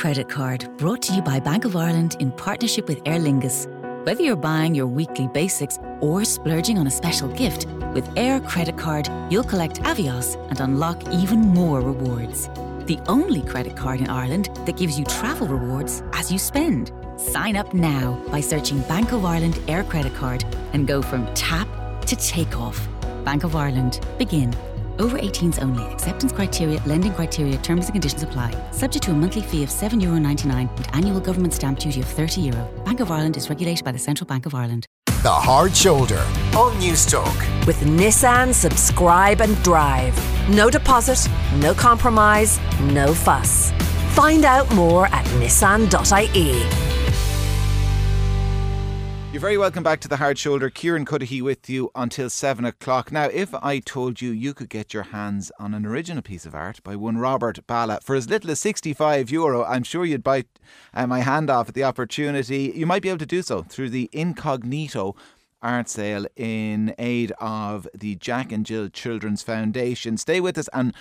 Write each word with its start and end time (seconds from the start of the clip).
Credit 0.00 0.30
Card, 0.30 0.66
brought 0.78 1.02
to 1.02 1.12
you 1.12 1.20
by 1.20 1.38
Bank 1.38 1.66
of 1.66 1.76
Ireland 1.76 2.16
in 2.20 2.32
partnership 2.32 2.88
with 2.88 3.02
Aer 3.04 3.18
Lingus. 3.18 3.66
Whether 4.06 4.22
you're 4.22 4.34
buying 4.34 4.74
your 4.74 4.86
weekly 4.86 5.28
basics 5.28 5.78
or 6.00 6.24
splurging 6.24 6.78
on 6.78 6.86
a 6.86 6.90
special 6.90 7.28
gift, 7.28 7.66
with 7.92 8.08
Aer 8.16 8.40
Credit 8.40 8.78
Card, 8.78 9.10
you'll 9.30 9.44
collect 9.44 9.82
Avios 9.82 10.42
and 10.48 10.58
unlock 10.58 11.06
even 11.12 11.40
more 11.40 11.82
rewards. 11.82 12.48
The 12.86 12.98
only 13.08 13.42
credit 13.42 13.76
card 13.76 14.00
in 14.00 14.08
Ireland 14.08 14.48
that 14.64 14.78
gives 14.78 14.98
you 14.98 15.04
travel 15.04 15.46
rewards 15.46 16.02
as 16.14 16.32
you 16.32 16.38
spend. 16.38 16.92
Sign 17.18 17.54
up 17.54 17.74
now 17.74 18.18
by 18.28 18.40
searching 18.40 18.80
Bank 18.88 19.12
of 19.12 19.26
Ireland 19.26 19.60
Aer 19.68 19.84
Credit 19.84 20.14
Card 20.14 20.46
and 20.72 20.88
go 20.88 21.02
from 21.02 21.26
tap 21.34 21.68
to 22.06 22.16
takeoff. 22.16 22.88
Bank 23.26 23.44
of 23.44 23.54
Ireland. 23.54 24.00
Begin. 24.16 24.56
Over 25.00 25.18
18s 25.18 25.62
only. 25.62 25.82
Acceptance 25.92 26.30
criteria, 26.30 26.80
lending 26.84 27.12
criteria, 27.14 27.56
terms 27.58 27.86
and 27.86 27.94
conditions 27.94 28.22
apply. 28.22 28.54
Subject 28.70 29.02
to 29.06 29.12
a 29.12 29.14
monthly 29.14 29.42
fee 29.42 29.62
of 29.62 29.70
€7.99 29.70 30.68
and 30.76 30.88
annual 30.92 31.20
government 31.20 31.54
stamp 31.54 31.78
duty 31.78 32.00
of 32.00 32.06
€30. 32.06 32.44
Euro. 32.44 32.68
Bank 32.84 33.00
of 33.00 33.10
Ireland 33.10 33.36
is 33.36 33.48
regulated 33.48 33.82
by 33.84 33.92
the 33.92 33.98
Central 33.98 34.26
Bank 34.26 34.44
of 34.44 34.54
Ireland. 34.54 34.86
The 35.22 35.30
Hard 35.30 35.74
Shoulder 35.74 36.20
on 36.56 36.72
Newstalk. 36.80 37.66
With 37.66 37.80
Nissan 37.80 38.52
Subscribe 38.54 39.40
and 39.40 39.60
Drive. 39.62 40.14
No 40.50 40.70
deposit, 40.70 41.28
no 41.56 41.74
compromise, 41.74 42.58
no 42.92 43.14
fuss. 43.14 43.72
Find 44.14 44.44
out 44.44 44.70
more 44.74 45.06
at 45.06 45.24
nissan.ie. 45.40 46.89
You're 49.40 49.48
very 49.48 49.56
welcome 49.56 49.82
back 49.82 50.00
to 50.00 50.08
the 50.08 50.18
Hard 50.18 50.38
Shoulder. 50.38 50.68
Kieran 50.68 51.06
Cuddihy 51.06 51.40
with 51.40 51.70
you 51.70 51.90
until 51.94 52.28
seven 52.28 52.66
o'clock. 52.66 53.10
Now, 53.10 53.24
if 53.24 53.54
I 53.54 53.78
told 53.78 54.20
you 54.20 54.32
you 54.32 54.52
could 54.52 54.68
get 54.68 54.92
your 54.92 55.04
hands 55.04 55.50
on 55.58 55.72
an 55.72 55.86
original 55.86 56.20
piece 56.20 56.44
of 56.44 56.54
art 56.54 56.82
by 56.82 56.94
one 56.94 57.16
Robert 57.16 57.66
Ballagh 57.66 58.02
for 58.02 58.14
as 58.14 58.28
little 58.28 58.50
as 58.50 58.60
65 58.60 59.30
euro, 59.30 59.64
I'm 59.64 59.82
sure 59.82 60.04
you'd 60.04 60.22
bite 60.22 60.46
uh, 60.92 61.06
my 61.06 61.20
hand 61.20 61.48
off 61.48 61.70
at 61.70 61.74
the 61.74 61.84
opportunity. 61.84 62.70
You 62.76 62.84
might 62.84 63.00
be 63.00 63.08
able 63.08 63.16
to 63.16 63.24
do 63.24 63.40
so 63.40 63.62
through 63.62 63.88
the 63.88 64.10
Incognito 64.12 65.16
art 65.62 65.88
sale 65.88 66.26
in 66.36 66.94
aid 66.98 67.32
of 67.38 67.88
the 67.94 68.16
Jack 68.16 68.52
and 68.52 68.66
Jill 68.66 68.90
Children's 68.90 69.42
Foundation. 69.42 70.18
Stay 70.18 70.40
with 70.40 70.58
us 70.58 70.68
and 70.74 70.94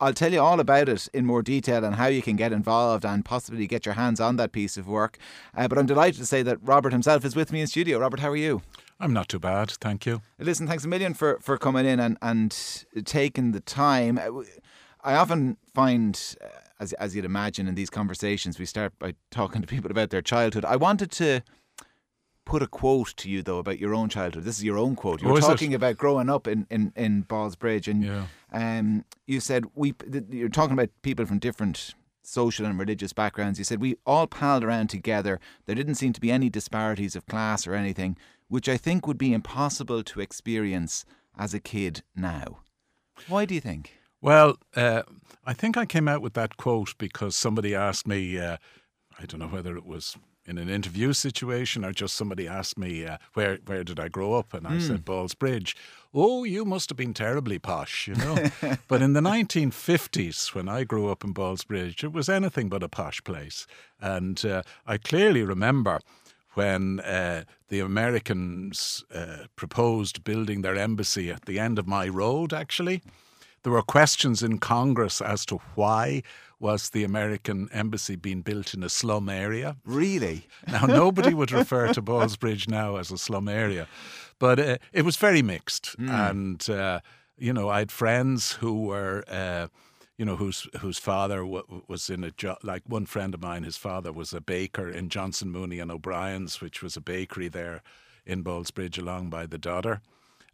I'll 0.00 0.12
tell 0.12 0.32
you 0.32 0.40
all 0.40 0.58
about 0.58 0.88
it 0.88 1.08
in 1.14 1.24
more 1.24 1.42
detail 1.42 1.84
and 1.84 1.94
how 1.94 2.06
you 2.06 2.20
can 2.20 2.34
get 2.34 2.52
involved 2.52 3.04
and 3.04 3.24
possibly 3.24 3.66
get 3.66 3.86
your 3.86 3.94
hands 3.94 4.18
on 4.20 4.36
that 4.36 4.50
piece 4.50 4.76
of 4.76 4.88
work. 4.88 5.18
Uh, 5.56 5.68
but 5.68 5.78
I'm 5.78 5.86
delighted 5.86 6.18
to 6.18 6.26
say 6.26 6.42
that 6.42 6.58
Robert 6.62 6.92
himself 6.92 7.24
is 7.24 7.36
with 7.36 7.52
me 7.52 7.60
in 7.60 7.68
studio. 7.68 7.98
Robert, 7.98 8.20
how 8.20 8.30
are 8.30 8.36
you? 8.36 8.62
I'm 8.98 9.12
not 9.12 9.28
too 9.28 9.38
bad, 9.38 9.70
thank 9.70 10.04
you. 10.04 10.22
Listen, 10.38 10.66
thanks 10.66 10.84
a 10.84 10.88
million 10.88 11.14
for, 11.14 11.38
for 11.40 11.56
coming 11.56 11.86
in 11.86 12.00
and, 12.00 12.18
and 12.20 12.84
taking 13.04 13.52
the 13.52 13.60
time. 13.60 14.18
Uh, 14.18 14.42
I 15.04 15.14
often 15.14 15.56
find, 15.72 16.36
uh, 16.42 16.48
as, 16.80 16.92
as 16.94 17.14
you'd 17.14 17.24
imagine, 17.24 17.68
in 17.68 17.76
these 17.76 17.90
conversations, 17.90 18.58
we 18.58 18.64
start 18.64 18.98
by 18.98 19.14
talking 19.30 19.60
to 19.60 19.68
people 19.68 19.92
about 19.92 20.10
their 20.10 20.22
childhood. 20.22 20.64
I 20.64 20.74
wanted 20.74 21.12
to 21.12 21.42
put 22.48 22.62
a 22.62 22.66
quote 22.66 23.14
to 23.18 23.28
you 23.28 23.42
though 23.42 23.58
about 23.58 23.78
your 23.78 23.94
own 23.94 24.08
childhood. 24.08 24.44
This 24.44 24.56
is 24.56 24.64
your 24.64 24.78
own 24.78 24.96
quote. 24.96 25.20
You 25.20 25.28
oh, 25.28 25.32
were 25.34 25.40
talking 25.40 25.72
it? 25.72 25.76
about 25.76 25.98
growing 25.98 26.30
up 26.30 26.48
in 26.48 26.66
in, 26.70 26.92
in 26.96 27.24
Ballsbridge, 27.24 27.86
and 27.86 28.02
yeah. 28.02 28.24
um, 28.52 29.04
you 29.26 29.38
said 29.38 29.66
we. 29.74 29.94
You're 30.30 30.48
talking 30.48 30.72
about 30.72 30.88
people 31.02 31.26
from 31.26 31.38
different 31.38 31.94
social 32.22 32.66
and 32.66 32.78
religious 32.78 33.12
backgrounds. 33.12 33.58
You 33.58 33.64
said 33.64 33.80
we 33.80 33.96
all 34.06 34.26
palled 34.26 34.64
around 34.64 34.88
together. 34.88 35.38
There 35.66 35.76
didn't 35.76 35.96
seem 35.96 36.14
to 36.14 36.20
be 36.20 36.30
any 36.30 36.48
disparities 36.48 37.14
of 37.14 37.26
class 37.26 37.66
or 37.66 37.74
anything, 37.74 38.16
which 38.48 38.68
I 38.68 38.78
think 38.78 39.06
would 39.06 39.18
be 39.18 39.34
impossible 39.34 40.02
to 40.02 40.20
experience 40.20 41.04
as 41.36 41.52
a 41.52 41.60
kid 41.60 42.02
now. 42.16 42.60
Why 43.28 43.44
do 43.44 43.54
you 43.54 43.60
think? 43.60 43.92
Well, 44.20 44.56
uh, 44.74 45.02
I 45.44 45.52
think 45.52 45.76
I 45.76 45.84
came 45.84 46.08
out 46.08 46.22
with 46.22 46.32
that 46.32 46.56
quote 46.56 46.96
because 46.96 47.36
somebody 47.36 47.74
asked 47.74 48.06
me. 48.06 48.38
Uh, 48.38 48.56
I 49.20 49.26
don't 49.26 49.40
know 49.40 49.48
whether 49.48 49.76
it 49.76 49.84
was 49.84 50.16
in 50.48 50.56
an 50.56 50.70
interview 50.70 51.12
situation 51.12 51.84
or 51.84 51.92
just 51.92 52.16
somebody 52.16 52.48
asked 52.48 52.78
me 52.78 53.04
uh, 53.04 53.18
where 53.34 53.58
where 53.66 53.84
did 53.84 54.00
I 54.00 54.08
grow 54.08 54.34
up 54.34 54.54
and 54.54 54.66
I 54.66 54.72
mm. 54.72 54.82
said 54.82 55.04
Ballsbridge. 55.04 55.74
Oh, 56.14 56.42
you 56.44 56.64
must 56.64 56.88
have 56.88 56.96
been 56.96 57.12
terribly 57.12 57.58
posh, 57.58 58.08
you 58.08 58.14
know. 58.14 58.46
but 58.88 59.02
in 59.02 59.12
the 59.12 59.20
1950s, 59.20 60.54
when 60.54 60.66
I 60.66 60.84
grew 60.84 61.10
up 61.10 61.22
in 61.22 61.34
Ballsbridge, 61.34 62.02
it 62.02 62.12
was 62.12 62.30
anything 62.30 62.70
but 62.70 62.82
a 62.82 62.88
posh 62.88 63.22
place, 63.22 63.66
and 64.00 64.42
uh, 64.44 64.62
I 64.86 64.96
clearly 64.96 65.42
remember 65.42 66.00
when 66.54 67.00
uh, 67.00 67.44
the 67.68 67.80
Americans 67.80 69.04
uh, 69.14 69.44
proposed 69.54 70.24
building 70.24 70.62
their 70.62 70.76
embassy 70.76 71.30
at 71.30 71.44
the 71.44 71.58
end 71.58 71.78
of 71.78 71.86
my 71.86 72.08
road, 72.08 72.52
actually. 72.52 73.02
There 73.62 73.72
were 73.72 73.82
questions 73.82 74.42
in 74.42 74.58
Congress 74.58 75.20
as 75.20 75.44
to 75.46 75.56
why 75.74 76.22
was 76.60 76.90
the 76.90 77.04
American 77.04 77.68
embassy 77.72 78.16
being 78.16 78.42
built 78.42 78.74
in 78.74 78.82
a 78.82 78.88
slum 78.88 79.28
area. 79.28 79.76
Really? 79.84 80.46
Now, 80.66 80.86
nobody 80.86 81.34
would 81.34 81.52
refer 81.62 81.92
to 81.92 82.02
Ballsbridge 82.02 82.68
now 82.68 82.96
as 82.96 83.10
a 83.10 83.18
slum 83.18 83.48
area, 83.48 83.86
but 84.38 84.58
uh, 84.58 84.78
it 84.92 85.04
was 85.04 85.16
very 85.16 85.42
mixed. 85.42 85.96
Mm. 85.98 86.30
And, 86.30 86.70
uh, 86.70 87.00
you 87.36 87.52
know, 87.52 87.68
I 87.68 87.78
had 87.80 87.92
friends 87.92 88.52
who 88.54 88.84
were. 88.84 89.24
Uh, 89.28 89.68
you 90.16 90.24
know, 90.24 90.34
whose 90.34 90.66
whose 90.80 90.98
father 90.98 91.36
w- 91.36 91.82
was 91.86 92.10
in 92.10 92.24
a 92.24 92.32
job. 92.32 92.58
Like 92.64 92.82
one 92.88 93.06
friend 93.06 93.34
of 93.34 93.40
mine, 93.40 93.62
his 93.62 93.76
father 93.76 94.12
was 94.12 94.32
a 94.32 94.40
baker 94.40 94.88
in 94.90 95.10
Johnston 95.10 95.52
Mooney 95.52 95.78
and 95.78 95.92
O'Brien's, 95.92 96.60
which 96.60 96.82
was 96.82 96.96
a 96.96 97.00
bakery 97.00 97.46
there 97.46 97.82
in 98.26 98.42
Ballsbridge, 98.42 98.98
along 98.98 99.30
by 99.30 99.46
the 99.46 99.58
Dodder. 99.58 100.00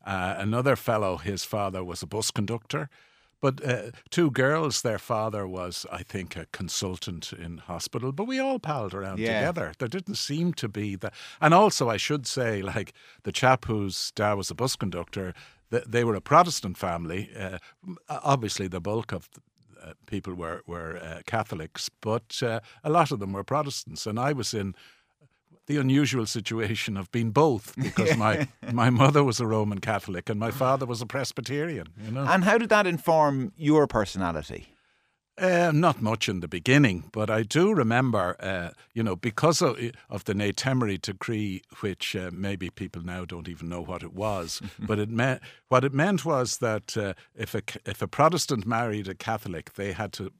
Uh, 0.05 0.35
another 0.37 0.77
fellow, 0.77 1.17
his 1.17 1.45
father 1.45 1.83
was 1.83 2.03
a 2.03 2.07
bus 2.07 2.31
conductor. 2.31 2.91
But 3.45 3.63
uh, 3.63 3.91
two 4.09 4.31
girls, 4.31 4.81
their 4.81 4.99
father 4.99 5.47
was, 5.47 5.85
I 5.93 6.03
think, 6.03 6.35
a 6.35 6.47
consultant 6.47 7.31
in 7.31 7.59
hospital. 7.59 8.11
But 8.11 8.27
we 8.27 8.39
all 8.39 8.59
palled 8.59 8.95
around 8.95 9.19
yeah. 9.19 9.41
together. 9.41 9.75
There 9.79 9.87
didn't 9.87 10.15
seem 10.15 10.55
to 10.55 10.67
be 10.67 10.97
that. 10.97 11.13
And 11.43 11.53
also, 11.53 11.91
I 11.91 11.99
should 11.99 12.27
say, 12.27 12.63
like 12.63 12.95
the 13.25 13.33
chap 13.33 13.67
whose 13.67 14.13
dad 14.13 14.39
was 14.39 14.51
a 14.51 14.55
bus 14.55 14.77
conductor, 14.77 15.35
they 15.69 16.05
were 16.05 16.15
a 16.15 16.23
Protestant 16.23 16.79
family. 16.79 17.29
Uh, 17.39 17.59
obviously, 18.09 18.67
the 18.67 18.81
bulk 18.81 19.13
of 19.13 19.29
uh, 19.79 19.93
people 20.07 20.33
were 20.33 20.63
were 20.67 20.97
uh, 20.97 21.21
Catholics, 21.27 21.91
but 22.01 22.43
uh, 22.43 22.61
a 22.83 22.89
lot 22.89 23.13
of 23.13 23.19
them 23.19 23.35
were 23.35 23.45
Protestants. 23.45 24.07
And 24.07 24.19
I 24.19 24.33
was 24.33 24.55
in 24.55 24.75
the 25.67 25.77
unusual 25.77 26.27
situation 26.27 26.97
of 26.97 27.11
being 27.11 27.31
both 27.31 27.75
because 27.83 28.17
my 28.17 28.49
my 28.73 28.91
mother 28.91 29.25
was 29.25 29.41
a 29.41 29.47
Roman 29.47 29.81
Catholic 29.81 30.31
and 30.31 30.39
my 30.39 30.51
father 30.51 30.87
was 30.87 31.01
a 31.03 31.07
Presbyterian. 31.07 31.89
You 32.05 32.11
know. 32.13 32.25
And 32.25 32.45
how 32.45 32.59
did 32.59 32.69
that 32.69 32.87
inform 32.87 33.53
your 33.57 33.87
personality? 33.87 34.69
Uh, 35.37 35.73
not 35.75 36.01
much 36.01 36.29
in 36.29 36.39
the 36.39 36.47
beginning, 36.47 37.11
but 37.11 37.29
I 37.29 37.43
do 37.43 37.75
remember, 37.75 38.37
uh, 38.39 38.71
you 38.93 39.03
know, 39.03 39.17
because 39.17 39.61
of, 39.61 39.77
of 40.09 40.23
the 40.27 40.35
Ne 40.35 40.53
Temere 40.53 40.97
decree, 41.01 41.61
which 41.81 42.15
uh, 42.15 42.31
maybe 42.33 42.71
people 42.71 43.03
now 43.03 43.25
don't 43.25 43.49
even 43.49 43.69
know 43.69 43.81
what 43.81 44.05
it 44.05 44.13
was, 44.13 44.63
but 44.79 45.01
it 45.01 45.11
meant 45.11 45.43
what 45.69 45.85
it 45.85 45.93
meant 45.93 46.25
was 46.25 46.59
that 46.59 46.97
uh, 46.97 47.15
if 47.35 47.53
a 47.53 47.63
if 47.85 48.01
a 48.01 48.07
Protestant 48.07 48.65
married 48.65 49.09
a 49.09 49.15
Catholic, 49.15 49.75
they 49.75 49.91
had 49.91 50.13
to 50.13 50.31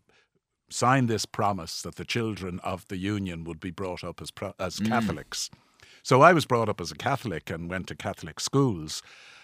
signed 0.75 1.09
this 1.09 1.25
promise 1.25 1.83
that 1.83 1.95
the 1.95 2.05
children 2.05 2.59
of 2.65 2.87
the 2.89 2.97
union 2.97 3.45
would 3.45 3.61
be 3.61 3.71
brought 3.71 4.03
up 4.03 4.21
as 4.21 4.33
as 4.59 4.81
mm. 4.81 4.89
Catholics. 4.89 5.49
So 6.03 6.21
I 6.21 6.33
was 6.33 6.45
brought 6.45 6.69
up 6.69 6.81
as 6.81 6.91
a 6.91 6.97
Catholic 6.97 7.49
and 7.49 7.71
went 7.71 7.87
to 7.89 7.95
Catholic 7.95 8.41
schools. 8.41 9.01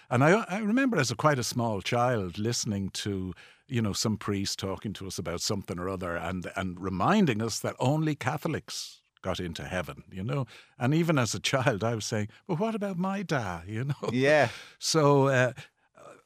And 0.09 0.23
I, 0.23 0.45
I 0.49 0.59
remember 0.59 0.99
as 0.99 1.09
a 1.09 1.15
quite 1.15 1.39
a 1.39 1.43
small 1.43 1.81
child 1.81 2.37
listening 2.37 2.89
to, 2.89 3.33
you 3.67 3.81
know, 3.81 3.93
some 3.93 4.17
priest 4.17 4.59
talking 4.59 4.91
to 4.93 5.07
us 5.07 5.17
about 5.17 5.39
something 5.39 5.79
or 5.79 5.87
other 5.87 6.17
and, 6.17 6.51
and 6.57 6.79
reminding 6.79 7.41
us 7.41 7.59
that 7.59 7.77
only 7.79 8.13
Catholics 8.13 9.01
got 9.21 9.39
into 9.39 9.63
heaven, 9.63 10.03
you 10.11 10.23
know. 10.23 10.45
And 10.77 10.93
even 10.93 11.17
as 11.17 11.33
a 11.33 11.39
child, 11.39 11.83
I 11.83 11.95
was 11.95 12.05
saying, 12.05 12.27
well, 12.47 12.57
what 12.57 12.75
about 12.75 12.97
my 12.97 13.23
dad, 13.23 13.63
you 13.67 13.85
know? 13.85 14.09
Yeah. 14.11 14.49
So 14.79 15.27
uh, 15.27 15.53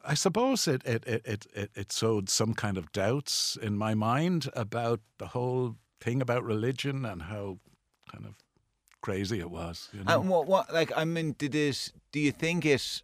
I 0.08 0.14
suppose 0.14 0.68
it, 0.68 0.84
it, 0.86 1.04
it, 1.06 1.48
it, 1.54 1.72
it 1.76 1.92
sowed 1.92 2.30
some 2.30 2.54
kind 2.54 2.78
of 2.78 2.92
doubts 2.92 3.58
in 3.62 3.78
my 3.78 3.94
mind 3.94 4.50
about 4.54 5.02
the 5.18 5.28
whole 5.28 5.76
thing 6.00 6.22
about 6.22 6.44
religion 6.44 7.06
and 7.06 7.24
how 7.24 7.58
kind 8.12 8.26
of 8.26 8.36
crazy 9.02 9.40
it 9.40 9.50
was. 9.50 9.90
You 9.94 10.04
know? 10.04 10.22
And 10.22 10.30
what, 10.30 10.48
what, 10.48 10.74
like, 10.74 10.92
I 10.96 11.06
mean, 11.06 11.36
did 11.38 11.56
it, 11.56 11.92
do 12.12 12.20
you 12.20 12.32
think 12.32 12.66
it, 12.66 13.02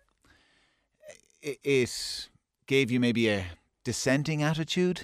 it, 1.42 1.60
it 1.64 2.30
gave 2.68 2.92
you 2.92 3.00
maybe 3.00 3.30
a 3.30 3.46
dissenting 3.84 4.44
attitude? 4.44 5.02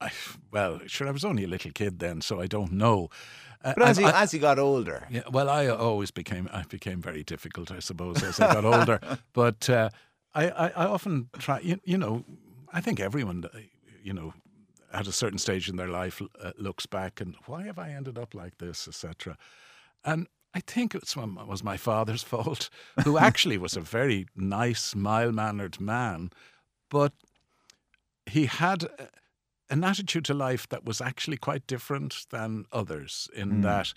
I, 0.00 0.10
well, 0.52 0.80
sure, 0.86 1.08
I 1.08 1.10
was 1.10 1.24
only 1.24 1.44
a 1.44 1.48
little 1.48 1.72
kid 1.72 1.98
then, 1.98 2.20
so 2.20 2.40
I 2.40 2.46
don't 2.46 2.72
know. 2.72 3.10
Uh, 3.64 3.74
but 3.76 3.88
as, 3.88 3.98
you, 3.98 4.06
I, 4.06 4.22
as 4.22 4.32
you 4.32 4.38
got 4.38 4.58
older, 4.60 5.06
yeah. 5.10 5.22
Well, 5.32 5.50
I 5.50 5.66
always 5.66 6.12
became 6.12 6.48
I 6.52 6.62
became 6.62 7.02
very 7.02 7.24
difficult, 7.24 7.72
I 7.72 7.80
suppose, 7.80 8.22
as 8.22 8.38
I 8.38 8.52
got 8.54 8.64
older. 8.64 9.00
But 9.32 9.68
uh, 9.68 9.90
I, 10.38 10.48
I, 10.50 10.68
I 10.68 10.86
often 10.86 11.30
try, 11.38 11.58
you, 11.60 11.80
you, 11.84 11.98
know, 11.98 12.24
I 12.72 12.80
think 12.80 13.00
everyone, 13.00 13.44
uh, 13.44 13.58
you 14.04 14.12
know, 14.12 14.34
at 14.92 15.08
a 15.08 15.12
certain 15.12 15.38
stage 15.38 15.68
in 15.68 15.76
their 15.76 15.88
life 15.88 16.22
uh, 16.40 16.52
looks 16.56 16.86
back 16.86 17.20
and 17.20 17.34
why 17.46 17.64
have 17.64 17.78
I 17.78 17.90
ended 17.90 18.16
up 18.16 18.34
like 18.34 18.58
this, 18.58 18.86
etc. 18.86 19.36
And 20.04 20.28
I 20.54 20.60
think 20.60 20.94
it 20.94 21.02
was 21.16 21.64
my 21.64 21.76
father's 21.76 22.22
fault, 22.32 22.70
who 23.04 23.18
actually 23.28 23.58
was 23.58 23.76
a 23.76 23.80
very 23.80 24.26
nice, 24.36 24.94
mild 24.94 25.34
mannered 25.34 25.80
man, 25.80 26.30
but 26.88 27.12
he 28.26 28.46
had 28.46 28.88
an 29.70 29.82
attitude 29.82 30.24
to 30.26 30.34
life 30.34 30.68
that 30.68 30.84
was 30.84 31.00
actually 31.00 31.36
quite 31.36 31.66
different 31.66 32.26
than 32.30 32.64
others 32.72 33.28
in 33.34 33.62
that. 33.62 33.92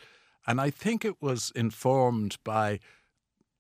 And 0.48 0.60
I 0.60 0.72
think 0.72 1.06
it 1.06 1.22
was 1.22 1.52
informed 1.56 2.38
by 2.44 2.80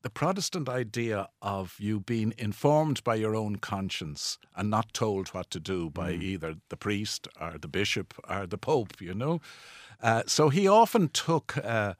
the 0.01 0.09
Protestant 0.09 0.67
idea 0.67 1.29
of 1.41 1.75
you 1.79 1.99
being 1.99 2.33
informed 2.37 3.03
by 3.03 3.15
your 3.15 3.35
own 3.35 3.57
conscience 3.57 4.37
and 4.55 4.69
not 4.69 4.93
told 4.93 5.29
what 5.29 5.51
to 5.51 5.59
do 5.59 5.89
by 5.89 6.11
either 6.11 6.55
the 6.69 6.77
priest 6.77 7.27
or 7.39 7.57
the 7.59 7.67
bishop 7.67 8.13
or 8.29 8.47
the 8.47 8.57
pope, 8.57 8.99
you 8.99 9.13
know. 9.13 9.41
Uh, 10.01 10.23
so 10.25 10.49
he 10.49 10.67
often 10.67 11.09
took, 11.09 11.55
uh, 11.63 11.93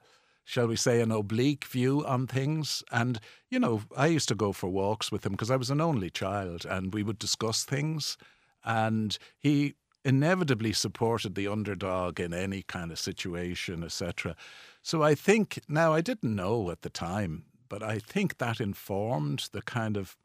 shall 0.44 0.68
we 0.68 0.76
say, 0.76 1.02
an 1.02 1.12
oblique 1.12 1.66
view 1.66 2.04
on 2.06 2.26
things. 2.26 2.84
And, 2.92 3.20
you 3.50 3.60
know, 3.60 3.84
I 3.96 4.08
used 4.08 4.30
to 4.30 4.36
go 4.36 4.52
for 4.52 4.70
walks 4.70 5.12
with 5.12 5.26
him 5.26 5.34
because 5.34 5.52
I 5.52 5.56
was 5.56 5.70
an 5.70 5.82
only 5.82 6.10
child 6.10 6.66
and 6.66 6.94
we 6.94 7.04
would 7.04 7.20
discuss 7.20 7.64
things. 7.64 8.18
And 8.66 9.18
he 9.38 9.76
inevitably 10.04 10.74
supported 10.74 11.36
the 11.36 11.48
underdog 11.48 12.20
in 12.20 12.34
any 12.34 12.64
kind 12.64 12.92
of 12.92 12.98
situation, 12.98 13.84
etc. 13.84 14.36
So 14.82 15.04
I 15.04 15.14
think 15.14 15.60
now 15.68 15.94
I 15.94 16.02
didn't 16.02 16.36
know 16.36 16.72
at 16.72 16.82
the 16.82 16.90
time, 16.90 17.46
but 17.72 17.82
I 17.96 18.00
think 18.14 18.38
that 18.38 18.60
informed 18.60 19.40
the 19.52 19.62
kind 19.62 19.96
of 19.98 20.16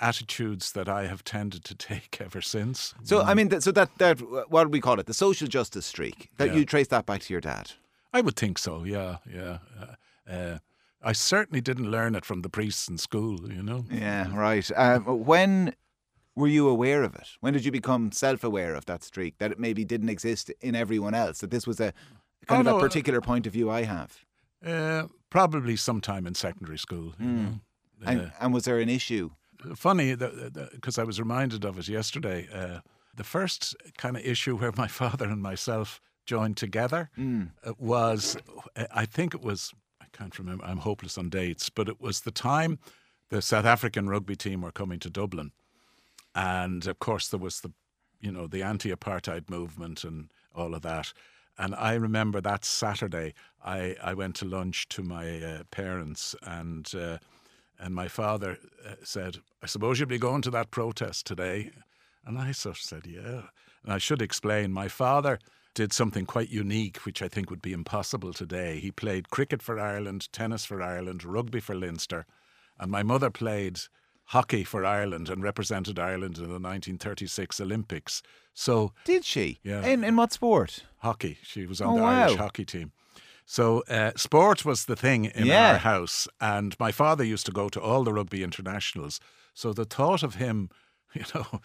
attitudes 0.00 0.72
that 0.72 0.88
I 0.88 1.06
have 1.08 1.22
tended 1.24 1.64
to 1.64 1.74
take 1.90 2.20
ever 2.20 2.40
since. 2.40 2.94
So 3.02 3.22
I 3.22 3.34
mean, 3.34 3.60
so 3.60 3.72
that 3.72 3.90
that 3.98 4.18
what 4.52 4.64
do 4.64 4.70
we 4.70 4.80
call 4.80 5.00
it? 5.00 5.06
The 5.06 5.14
social 5.14 5.48
justice 5.48 5.86
streak. 5.86 6.30
That 6.38 6.48
Yeah. 6.48 6.56
you 6.58 6.64
trace 6.64 6.88
that 6.88 7.04
back 7.06 7.20
to 7.22 7.34
your 7.34 7.40
dad. 7.40 7.72
I 8.12 8.20
would 8.20 8.36
think 8.36 8.58
so. 8.58 8.84
Yeah, 8.84 9.16
yeah. 9.38 9.58
Uh, 9.80 10.32
uh, 10.32 10.58
I 11.02 11.12
certainly 11.14 11.60
didn't 11.60 11.90
learn 11.90 12.14
it 12.14 12.24
from 12.24 12.42
the 12.42 12.48
priests 12.48 12.88
in 12.88 12.98
school. 12.98 13.52
You 13.52 13.62
know. 13.62 13.84
Yeah, 13.90 14.34
right. 14.34 14.70
Um, 14.76 15.04
when 15.26 15.74
were 16.34 16.48
you 16.48 16.68
aware 16.68 17.02
of 17.02 17.14
it? 17.14 17.28
When 17.40 17.52
did 17.52 17.64
you 17.64 17.72
become 17.72 18.12
self-aware 18.12 18.74
of 18.76 18.84
that 18.86 19.02
streak? 19.02 19.38
That 19.38 19.50
it 19.52 19.58
maybe 19.58 19.84
didn't 19.84 20.08
exist 20.08 20.50
in 20.60 20.74
everyone 20.76 21.14
else. 21.14 21.40
That 21.40 21.50
this 21.50 21.66
was 21.66 21.80
a 21.80 21.92
kind 22.46 22.58
Oh, 22.58 22.60
of 22.60 22.66
no, 22.66 22.74
a 22.76 22.78
uh, 22.78 22.80
particular 22.80 23.20
point 23.20 23.46
of 23.46 23.52
view 23.52 23.68
I 23.70 23.82
have. 23.84 24.10
Uh, 24.64 25.08
probably 25.30 25.76
sometime 25.76 26.26
in 26.26 26.34
secondary 26.34 26.78
school. 26.78 27.14
You 27.18 27.26
know. 27.26 27.60
And, 28.06 28.20
Uh, 28.20 28.30
and 28.40 28.54
was 28.54 28.64
there 28.64 28.78
an 28.80 28.88
issue? 28.88 29.30
funny 29.74 30.14
because 30.14 30.98
I 30.98 31.02
was 31.04 31.18
reminded 31.18 31.64
of 31.64 31.78
it 31.78 31.88
yesterday. 31.88 32.48
Uh, 32.52 32.80
the 33.16 33.24
first 33.24 33.74
kind 33.96 34.16
of 34.16 34.24
issue 34.24 34.56
where 34.56 34.70
my 34.76 34.86
father 35.02 35.26
and 35.28 35.42
myself 35.42 36.00
joined 36.26 36.56
together 36.56 37.10
uh, 37.64 37.72
was, 37.76 38.36
I 38.92 39.04
think 39.06 39.34
it 39.34 39.40
was, 39.42 39.72
I 40.00 40.04
can't 40.12 40.38
remember, 40.38 40.64
I'm 40.64 40.78
hopeless 40.78 41.18
on 41.18 41.28
dates, 41.28 41.70
but 41.70 41.88
it 41.88 42.00
was 42.00 42.20
the 42.20 42.30
time 42.30 42.78
the 43.30 43.42
South 43.42 43.64
African 43.64 44.08
rugby 44.08 44.36
team 44.36 44.62
were 44.62 44.70
coming 44.70 45.00
to 45.00 45.10
Dublin. 45.10 45.50
And 46.34 46.86
of 46.86 46.98
course, 47.00 47.28
there 47.28 47.40
was 47.40 47.60
the, 47.60 47.72
you 48.20 48.30
know, 48.30 48.46
the 48.46 48.62
anti 48.62 48.92
apartheid 48.92 49.50
movement 49.50 50.04
and 50.04 50.30
all 50.54 50.74
of 50.74 50.82
that. 50.82 51.12
And 51.58 51.74
I 51.74 51.94
remember 51.94 52.40
that 52.40 52.64
Saturday, 52.64 53.34
I, 53.64 53.96
I 54.02 54.14
went 54.14 54.36
to 54.36 54.44
lunch 54.44 54.88
to 54.90 55.02
my 55.02 55.42
uh, 55.42 55.64
parents, 55.70 56.36
and 56.42 56.90
uh, 56.94 57.18
and 57.80 57.94
my 57.94 58.08
father 58.08 58.58
uh, 58.86 58.94
said, 59.02 59.38
"I 59.62 59.66
suppose 59.66 59.98
you'll 59.98 60.08
be 60.08 60.18
going 60.18 60.42
to 60.42 60.50
that 60.52 60.70
protest 60.70 61.26
today." 61.26 61.72
And 62.24 62.38
I 62.38 62.52
sort 62.52 62.76
of 62.76 62.82
said, 62.82 63.06
"Yeah." 63.06 63.42
And 63.82 63.92
I 63.92 63.98
should 63.98 64.22
explain, 64.22 64.72
my 64.72 64.88
father 64.88 65.38
did 65.74 65.92
something 65.92 66.26
quite 66.26 66.50
unique, 66.50 66.98
which 66.98 67.22
I 67.22 67.28
think 67.28 67.50
would 67.50 67.62
be 67.62 67.72
impossible 67.72 68.32
today. 68.32 68.80
He 68.80 68.90
played 68.90 69.30
cricket 69.30 69.62
for 69.62 69.78
Ireland, 69.78 70.32
tennis 70.32 70.64
for 70.64 70.82
Ireland, 70.82 71.24
rugby 71.24 71.60
for 71.60 71.74
Leinster, 71.74 72.26
and 72.78 72.90
my 72.90 73.02
mother 73.02 73.30
played 73.30 73.80
hockey 74.28 74.64
for 74.64 74.84
Ireland 74.84 75.28
and 75.30 75.42
represented 75.42 75.98
Ireland 75.98 76.36
in 76.38 76.44
the 76.44 76.60
1936 76.60 77.60
Olympics. 77.60 78.22
So 78.54 78.92
Did 79.04 79.24
she? 79.24 79.58
Yeah. 79.62 79.84
In 79.86 80.04
in 80.04 80.16
what 80.16 80.32
sport? 80.32 80.84
hockey. 80.98 81.38
She 81.42 81.66
was 81.66 81.80
on 81.80 81.88
Oh, 81.94 81.96
the 81.98 82.04
Irish 82.04 82.36
hockey 82.36 82.64
team. 82.64 82.92
So 83.46 83.82
uh, 83.88 84.10
sport 84.16 84.64
was 84.64 84.84
the 84.84 84.96
thing 84.96 85.24
in 85.26 85.46
Yeah. 85.46 85.72
our 85.72 85.78
house, 85.78 86.28
and 86.40 86.76
my 86.78 86.92
father 86.92 87.24
used 87.24 87.46
to 87.46 87.52
go 87.52 87.68
to 87.70 87.80
all 87.80 88.04
the 88.04 88.12
rugby 88.12 88.42
internationals. 88.42 89.20
So 89.54 89.72
the 89.72 89.84
thought 89.86 90.22
of 90.22 90.34
him, 90.34 90.68
you 91.14 91.24
know, 91.34 91.60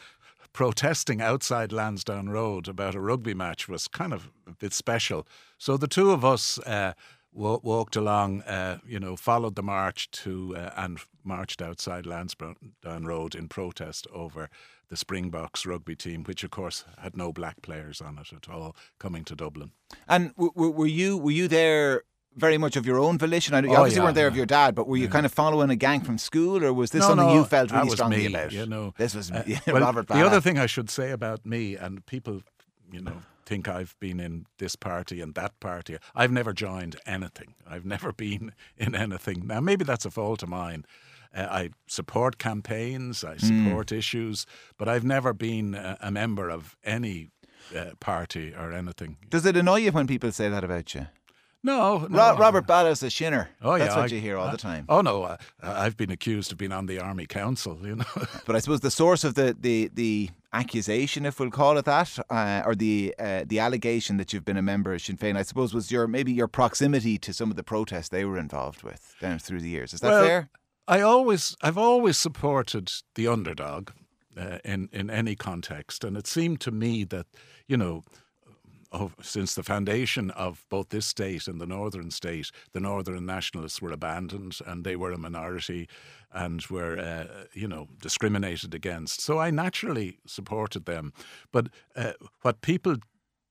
protesting 0.54 1.22
outside 1.22 1.72
Lansdowne 1.74 2.30
Road 2.30 2.68
about 2.68 2.96
a 2.96 3.02
rugby 3.02 3.34
match 3.34 3.68
was 3.68 3.88
kind 3.88 4.14
of 4.14 4.30
a 4.48 4.52
bit 4.52 4.74
special. 4.74 5.26
So 5.58 5.78
the 5.78 5.88
two 5.88 6.12
of 6.12 6.24
us 6.24 6.60
uh, 6.60 6.94
wa- 7.34 7.60
walked 7.64 7.96
along, 7.96 8.42
uh, 8.44 8.80
you 8.88 9.00
know, 9.00 9.16
followed 9.16 9.56
the 9.56 9.64
march 9.64 10.10
to 10.12 10.56
uh, 10.56 10.72
and 10.76 11.00
marched 11.24 11.62
outside 11.62 12.06
Lansdowne 12.06 13.06
Road 13.06 13.36
in 13.36 13.48
protest 13.48 14.08
over 14.14 14.50
the 14.90 14.98
Springboks 14.98 15.66
rugby 15.66 15.96
team, 15.96 16.24
which 16.24 16.44
of 16.44 16.52
course 16.52 16.86
had 17.02 17.16
no 17.18 17.32
black 17.34 17.62
players 17.62 18.02
on 18.02 18.18
it 18.20 18.32
at 18.34 18.50
all, 18.50 18.76
coming 19.00 19.24
to 19.26 19.36
Dublin. 19.36 19.72
And 20.08 20.30
w- 20.36 20.52
w- 20.54 20.72
were 20.74 20.86
you 20.88 21.18
were 21.18 21.32
you 21.32 21.48
there 21.48 22.04
very 22.36 22.58
much 22.58 22.76
of 22.76 22.86
your 22.86 23.00
own 23.00 23.18
volition? 23.18 23.54
I 23.56 23.62
know 23.62 23.70
you 23.70 23.76
Oh, 23.76 23.80
obviously 23.80 24.00
yeah, 24.00 24.04
weren't 24.06 24.16
there 24.16 24.28
of 24.28 24.36
your 24.36 24.46
dad, 24.46 24.76
but 24.76 24.88
were 24.88 24.98
you 24.98 25.08
kind 25.08 25.26
of 25.26 25.32
following 25.34 25.70
a 25.70 25.76
gang 25.76 26.02
from 26.02 26.18
school, 26.18 26.64
or 26.64 26.74
was 26.74 26.92
this 26.92 27.02
No, 27.02 27.08
something 27.10 27.28
no, 27.28 27.36
you 27.36 27.46
felt 27.46 27.72
really 27.72 27.84
was 27.86 27.94
strongly 27.94 28.28
me, 28.28 28.34
about? 28.34 28.52
You 28.52 28.66
know, 28.66 28.94
this 28.98 29.16
was 29.16 29.32
Uh, 29.32 29.44
yeah, 29.48 29.60
well, 29.68 29.82
Robert. 29.82 30.08
The 30.08 30.26
other 30.26 30.42
thing 30.42 30.58
I 30.60 30.66
should 30.68 30.90
say 30.90 31.12
about 31.12 31.46
me, 31.46 31.76
and 31.76 32.06
people, 32.06 32.42
you 32.92 33.02
know, 33.02 33.22
think 33.46 33.68
I've 33.68 33.96
been 34.00 34.20
in 34.20 34.46
this 34.58 34.76
party 34.76 35.22
and 35.22 35.34
that 35.36 35.60
party. 35.60 35.98
I've 36.16 36.32
never 36.32 36.54
joined 36.54 36.96
anything. 37.06 37.56
I've 37.70 37.86
never 37.86 38.12
been 38.26 38.54
in 38.78 38.96
anything. 38.96 39.48
Now, 39.48 39.60
maybe 39.60 39.84
that's 39.86 40.06
a 40.06 40.12
fault 40.12 40.44
of 40.44 40.50
mine. 40.50 40.86
Uh, 41.36 41.48
I 41.50 41.70
support 41.88 42.38
campaigns, 42.38 43.24
I 43.24 43.36
Hmm. 43.36 43.66
support 43.66 43.92
issues, 43.92 44.46
but 44.78 44.88
I've 44.88 45.04
never 45.04 45.34
been 45.34 45.74
a, 45.76 45.98
a 46.02 46.12
member 46.12 46.50
of 46.50 46.76
any 46.84 47.32
uh, 47.76 47.92
party 48.00 48.54
or 48.54 48.72
anything. 48.72 49.18
Does 49.30 49.46
it 49.46 49.58
annoy 49.58 49.78
you 49.80 49.92
when 49.92 50.06
people 50.08 50.32
say 50.32 50.50
that 50.50 50.64
about 50.64 50.94
you? 50.94 51.08
No, 51.66 52.00
no. 52.10 52.18
Ro- 52.18 52.38
Robert 52.38 52.68
Ballagh's 52.68 53.02
a 53.04 53.10
shinner. 53.10 53.50
Oh 53.62 53.76
yeah, 53.76 53.86
that's 53.86 53.96
what 53.96 54.12
I- 54.12 54.16
you 54.16 54.20
hear 54.22 54.38
all 54.38 54.50
I- 54.50 54.52
the 54.52 54.58
time. 54.58 54.86
Oh 54.90 55.00
no, 55.02 55.24
uh, 55.24 55.38
I've 55.62 55.96
been 55.96 56.12
accused 56.12 56.52
of 56.52 56.58
being 56.58 56.74
on 56.74 56.88
the 56.88 57.00
army 57.00 57.26
council. 57.26 57.80
You 57.82 57.96
know, 57.96 58.06
But 58.46 58.56
I 58.56 58.60
suppose 58.60 58.82
the 58.82 58.92
source 58.92 59.24
of 59.24 59.36
the 59.36 59.56
the, 59.60 59.90
the 59.94 60.30
accusation, 60.54 61.26
if 61.26 61.40
we'll 61.40 61.50
call 61.50 61.78
it 61.78 61.86
that, 61.86 62.18
uh, 62.30 62.62
or 62.66 62.76
the 62.76 63.14
uh, 63.20 63.44
the 63.46 63.60
allegation 63.60 64.18
that 64.18 64.32
you've 64.32 64.46
been 64.46 64.58
a 64.58 64.62
member 64.62 64.94
of 64.94 65.02
Sinn 65.02 65.18
Féin, 65.18 65.36
I 65.36 65.44
suppose 65.44 65.74
was 65.74 65.92
your 65.92 66.08
maybe 66.08 66.32
your 66.32 66.48
proximity 66.48 67.18
to 67.20 67.34
some 67.34 67.50
of 67.50 67.58
the 67.58 67.64
protests 67.64 68.10
they 68.10 68.26
were 68.26 68.38
involved 68.38 68.84
with 68.84 69.16
down 69.20 69.40
through 69.40 69.62
the 69.62 69.70
years. 69.70 69.94
Is 69.94 70.00
that 70.02 70.12
Well, 70.12 70.26
fair? 70.26 70.50
I 70.88 71.02
always, 71.02 71.56
I've 71.62 71.78
always 71.78 72.18
supported 72.18 72.92
the 73.16 73.28
underdog 73.28 73.92
uh, 74.38 74.60
in 74.64 74.90
in 74.92 75.10
any 75.10 75.36
context, 75.36 76.04
and 76.04 76.16
it 76.18 76.28
seemed 76.28 76.60
to 76.62 76.72
me 76.72 77.04
that 77.06 77.26
you 77.68 77.78
know. 77.78 78.04
Since 79.24 79.56
the 79.56 79.64
foundation 79.64 80.30
of 80.30 80.66
both 80.70 80.90
this 80.90 81.08
state 81.08 81.48
and 81.48 81.60
the 81.60 81.66
northern 81.66 82.12
state, 82.12 82.52
the 82.74 82.80
northern 82.80 83.26
nationalists 83.26 83.82
were 83.82 83.92
abandoned 83.92 84.60
and 84.68 84.84
they 84.84 84.96
were 84.96 85.12
a 85.12 85.18
minority 85.18 85.90
and 86.34 86.66
were, 86.70 86.98
uh, 87.00 87.46
you 87.54 87.68
know, 87.68 87.88
discriminated 88.02 88.74
against. 88.74 89.22
So 89.22 89.40
I 89.40 89.52
naturally 89.52 90.18
supported 90.26 90.86
them. 90.86 91.14
But 91.52 91.68
uh, 91.96 92.14
what 92.42 92.62
people 92.62 92.96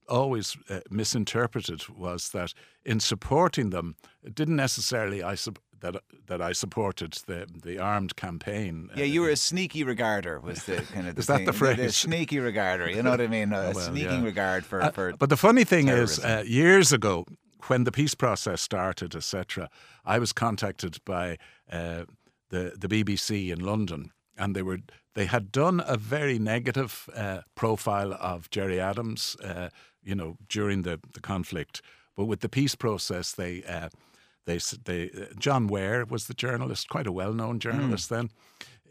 always 0.08 0.56
uh, 0.68 0.80
misinterpreted 0.90 1.88
was 1.88 2.30
that 2.30 2.52
in 2.84 3.00
supporting 3.00 3.70
them, 3.70 3.94
it 4.24 4.34
didn't 4.34 4.56
necessarily 4.56 5.22
I 5.22 5.36
sup- 5.36 5.60
that 5.80 5.96
that 6.26 6.40
I 6.40 6.52
supported 6.54 7.12
the 7.26 7.46
the 7.64 7.78
armed 7.78 8.14
campaign. 8.16 8.88
Yeah, 8.96 9.04
you 9.04 9.20
were 9.22 9.30
a 9.32 9.36
sneaky 9.36 9.84
regarder. 9.84 10.40
Was 10.40 10.64
the 10.64 10.76
kind 10.94 11.08
of 11.08 11.14
the 11.14 11.20
Is 11.20 11.26
that 11.26 11.36
thing. 11.38 11.46
the 11.46 11.52
phrase? 11.52 11.76
The 11.76 11.92
sneaky 11.92 12.38
regarder. 12.40 12.88
You 12.90 13.02
know 13.04 13.10
what 13.10 13.20
I 13.20 13.26
mean? 13.28 13.52
A 13.52 13.72
well, 13.74 13.74
sneaking 13.74 14.20
yeah. 14.20 14.24
regard 14.24 14.64
for 14.64 14.82
Uh, 14.82 14.90
for. 14.92 15.12
but 15.16 15.28
the 15.28 15.36
funny 15.36 15.64
thing 15.64 15.88
is, 15.88 16.18
terrorism. 16.18 16.38
uh, 16.38 16.42
years 16.42 16.92
ago, 16.92 17.24
when 17.68 17.84
the 17.84 17.92
peace 17.92 18.14
process 18.16 18.60
started, 18.60 19.14
etc., 19.16 19.68
I 20.04 20.18
was 20.18 20.32
contacted 20.32 20.98
by 21.04 21.38
uh, 21.70 22.04
the 22.52 22.76
the 22.78 22.88
BBC 22.88 23.50
in 23.50 23.64
London, 23.64 24.12
and 24.38 24.54
they 24.54 24.62
were 24.62 24.78
they 25.14 25.26
had 25.26 25.50
done 25.50 25.82
a 25.86 25.96
very 25.96 26.38
negative 26.38 27.08
uh, 27.16 27.40
profile 27.54 28.14
of 28.14 28.48
Gerry 28.50 28.78
Adams, 28.80 29.36
uh, 29.42 29.68
you 30.02 30.14
know, 30.14 30.36
during 30.48 30.82
the, 30.82 31.00
the 31.12 31.20
conflict. 31.20 31.82
But 32.16 32.26
with 32.26 32.40
the 32.40 32.48
peace 32.48 32.74
process, 32.74 33.32
they 33.32 33.64
uh, 33.64 33.88
they 34.44 34.58
they 34.84 35.10
uh, 35.10 35.34
John 35.38 35.66
Ware 35.66 36.04
was 36.04 36.26
the 36.26 36.34
journalist, 36.34 36.88
quite 36.88 37.06
a 37.06 37.12
well 37.12 37.32
known 37.32 37.58
journalist 37.58 38.08
then. 38.08 38.30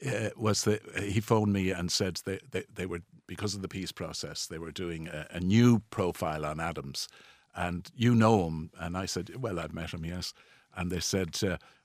Uh, 0.06 0.30
was 0.36 0.64
the 0.64 0.80
he 0.98 1.22
phoned 1.22 1.54
me 1.54 1.70
and 1.70 1.92
said 1.92 2.20
they, 2.26 2.40
they 2.50 2.64
they 2.74 2.88
were 2.88 3.02
because 3.28 3.54
of 3.56 3.62
the 3.62 3.68
peace 3.68 3.92
process 3.92 4.48
they 4.48 4.58
were 4.58 4.72
doing 4.72 5.08
a, 5.08 5.28
a 5.30 5.40
new 5.40 5.80
profile 5.92 6.44
on 6.46 6.60
Adams, 6.60 7.08
and 7.56 7.92
you 7.96 8.16
know 8.16 8.48
him, 8.48 8.72
and 8.80 8.98
I 8.98 9.06
said, 9.06 9.30
well, 9.40 9.60
I've 9.60 9.74
met 9.74 9.94
him, 9.94 10.06
yes, 10.06 10.34
and 10.76 10.92
they 10.92 11.00
said. 11.00 11.38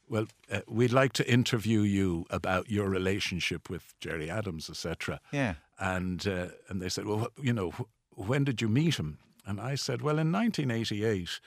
Uh, 0.08 0.12
well, 0.14 0.26
uh, 0.50 0.60
we'd 0.68 0.92
like 0.92 1.12
to 1.14 1.24
interview 1.32 1.80
you 1.80 2.24
about 2.30 2.70
your 2.70 2.88
relationship 2.88 3.68
with 3.70 3.94
Gerry 4.00 4.30
Adams, 4.30 4.70
etc. 4.70 5.20
Yeah. 5.32 5.54
And 5.78 6.26
uh, 6.26 6.48
and 6.68 6.80
they 6.80 6.88
said, 6.88 7.04
well, 7.06 7.28
you 7.42 7.52
know, 7.52 7.70
wh- 7.70 8.18
when 8.28 8.44
did 8.44 8.60
you 8.60 8.68
meet 8.68 8.96
him? 8.98 9.18
And 9.46 9.60
I 9.60 9.76
said, 9.76 10.00
well, 10.02 10.18
in 10.18 10.32
1988, 10.32 11.40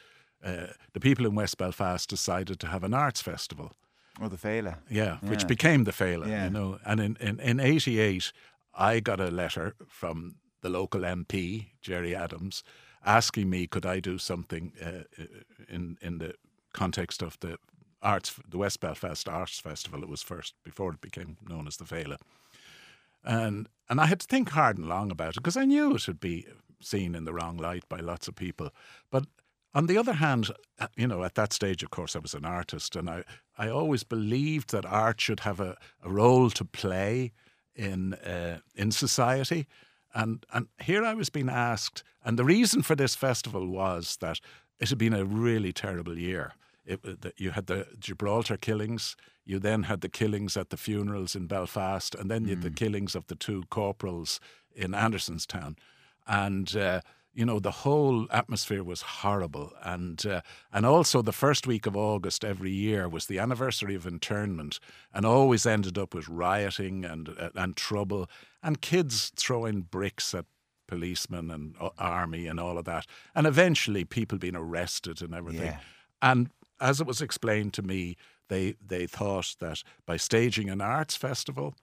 uh, 0.43 0.67
the 0.93 0.99
people 0.99 1.25
in 1.25 1.35
West 1.35 1.57
Belfast 1.57 2.09
decided 2.09 2.59
to 2.59 2.67
have 2.67 2.83
an 2.85 2.93
arts 2.93 3.21
festival. 3.21 3.71
or 4.21 4.29
the 4.29 4.37
Féile. 4.37 4.75
Yeah, 4.89 5.17
which 5.21 5.47
became 5.47 5.83
the 5.83 5.91
Féile, 5.91 6.27
Yeah. 6.27 6.45
you 6.45 6.49
know. 6.49 6.79
And 6.85 6.99
in, 6.99 7.17
in, 7.19 7.39
in 7.39 7.59
88, 7.59 8.31
I 8.73 8.99
got 9.01 9.19
a 9.19 9.29
letter 9.31 9.73
from 9.87 10.35
the 10.61 10.69
local 10.69 11.01
MP, 11.01 11.67
Gerry 11.81 12.15
Adams, 12.15 12.63
asking 13.05 13.49
me 13.49 13.67
could 13.67 13.85
I 13.85 13.99
do 14.01 14.17
something 14.17 14.71
uh, 14.81 15.03
in 15.67 15.97
in 16.01 16.17
the 16.19 16.33
context 16.73 17.21
of 17.23 17.37
the 17.39 17.57
arts, 18.01 18.35
the 18.47 18.57
West 18.57 18.79
Belfast 18.79 19.27
Arts 19.27 19.59
Festival. 19.59 20.03
It 20.03 20.09
was 20.09 20.21
first 20.21 20.53
before 20.63 20.93
it 20.93 21.01
became 21.01 21.37
known 21.47 21.67
as 21.67 21.77
the 21.77 21.85
Féile, 21.85 22.17
and 23.23 23.67
and 23.89 23.99
I 23.99 24.05
had 24.05 24.19
to 24.21 24.27
think 24.27 24.49
hard 24.49 24.77
and 24.77 24.87
long 24.87 25.11
about 25.11 25.37
it 25.37 25.43
because 25.43 25.57
I 25.57 25.65
knew 25.65 25.95
it 25.95 26.07
would 26.07 26.19
be 26.19 26.47
seen 26.81 27.15
in 27.15 27.25
the 27.25 27.33
wrong 27.33 27.57
light 27.57 27.87
by 27.89 27.99
lots 27.99 28.27
of 28.27 28.35
people. 28.35 28.69
But 29.11 29.25
on 29.73 29.87
the 29.87 29.97
other 29.97 30.13
hand, 30.13 30.49
you 30.95 31.07
know, 31.07 31.23
at 31.23 31.35
that 31.35 31.53
stage, 31.53 31.83
of 31.83 31.91
course, 31.91 32.15
I 32.15 32.19
was 32.19 32.33
an 32.33 32.45
artist, 32.45 32.95
and 32.95 33.09
I, 33.09 33.23
I 33.57 33.69
always 33.69 34.03
believed 34.03 34.71
that 34.71 34.85
art 34.85 35.21
should 35.21 35.41
have 35.41 35.59
a, 35.59 35.77
a 36.03 36.09
role 36.09 36.49
to 36.51 36.65
play 36.65 37.31
in 37.75 38.13
uh, 38.13 38.59
in 38.75 38.91
society. 38.91 39.67
And 40.13 40.45
and 40.51 40.67
here 40.81 41.03
I 41.03 41.13
was 41.13 41.29
being 41.29 41.49
asked, 41.49 42.03
and 42.23 42.37
the 42.37 42.45
reason 42.45 42.81
for 42.81 42.95
this 42.95 43.15
festival 43.15 43.67
was 43.67 44.17
that 44.17 44.39
it 44.79 44.89
had 44.89 44.97
been 44.97 45.13
a 45.13 45.25
really 45.25 45.73
terrible 45.73 46.17
year. 46.17 46.53
It, 46.89 46.99
uh, 47.05 47.29
you 47.37 47.51
had 47.51 47.67
the 47.67 47.87
Gibraltar 47.99 48.57
killings, 48.57 49.15
you 49.45 49.59
then 49.59 49.83
had 49.83 50.01
the 50.01 50.09
killings 50.09 50.57
at 50.57 50.69
the 50.69 50.77
funerals 50.77 51.35
in 51.35 51.47
Belfast, 51.47 52.15
and 52.15 52.29
then 52.29 52.43
you 52.43 52.51
had 52.55 52.63
the 52.63 52.69
mm. 52.69 52.75
killings 52.75 53.15
of 53.15 53.27
the 53.27 53.35
two 53.35 53.63
corporals 53.69 54.39
in 54.75 54.91
Andersonstown. 54.91 55.75
And 56.27 56.75
uh, 56.75 57.01
you 57.33 57.45
know 57.45 57.59
the 57.59 57.71
whole 57.71 58.27
atmosphere 58.31 58.83
was 58.83 59.01
horrible 59.01 59.71
and 59.83 60.25
uh, 60.25 60.41
and 60.73 60.85
also 60.85 61.21
the 61.21 61.31
first 61.31 61.67
week 61.67 61.85
of 61.85 61.95
August 61.95 62.43
every 62.43 62.71
year 62.71 63.07
was 63.07 63.27
the 63.27 63.39
anniversary 63.39 63.95
of 63.95 64.05
internment 64.05 64.79
and 65.13 65.25
always 65.25 65.65
ended 65.65 65.97
up 65.97 66.13
with 66.13 66.27
rioting 66.27 67.05
and 67.05 67.29
uh, 67.39 67.49
and 67.55 67.75
trouble 67.75 68.29
and 68.63 68.81
kids 68.81 69.31
throwing 69.35 69.81
bricks 69.81 70.33
at 70.33 70.45
policemen 70.87 71.51
and 71.51 71.75
uh, 71.79 71.89
army 71.97 72.47
and 72.47 72.59
all 72.59 72.77
of 72.77 72.85
that 72.85 73.05
and 73.35 73.45
eventually 73.45 74.03
people 74.03 74.37
being 74.37 74.55
arrested 74.55 75.21
and 75.21 75.33
everything 75.33 75.67
yeah. 75.67 75.79
and 76.21 76.49
as 76.79 77.01
it 77.01 77.07
was 77.07 77.21
explained 77.21 77.73
to 77.73 77.81
me 77.81 78.15
they 78.49 78.75
they 78.85 79.05
thought 79.05 79.55
that 79.59 79.83
by 80.05 80.17
staging 80.17 80.69
an 80.69 80.81
arts 80.81 81.15
festival 81.15 81.75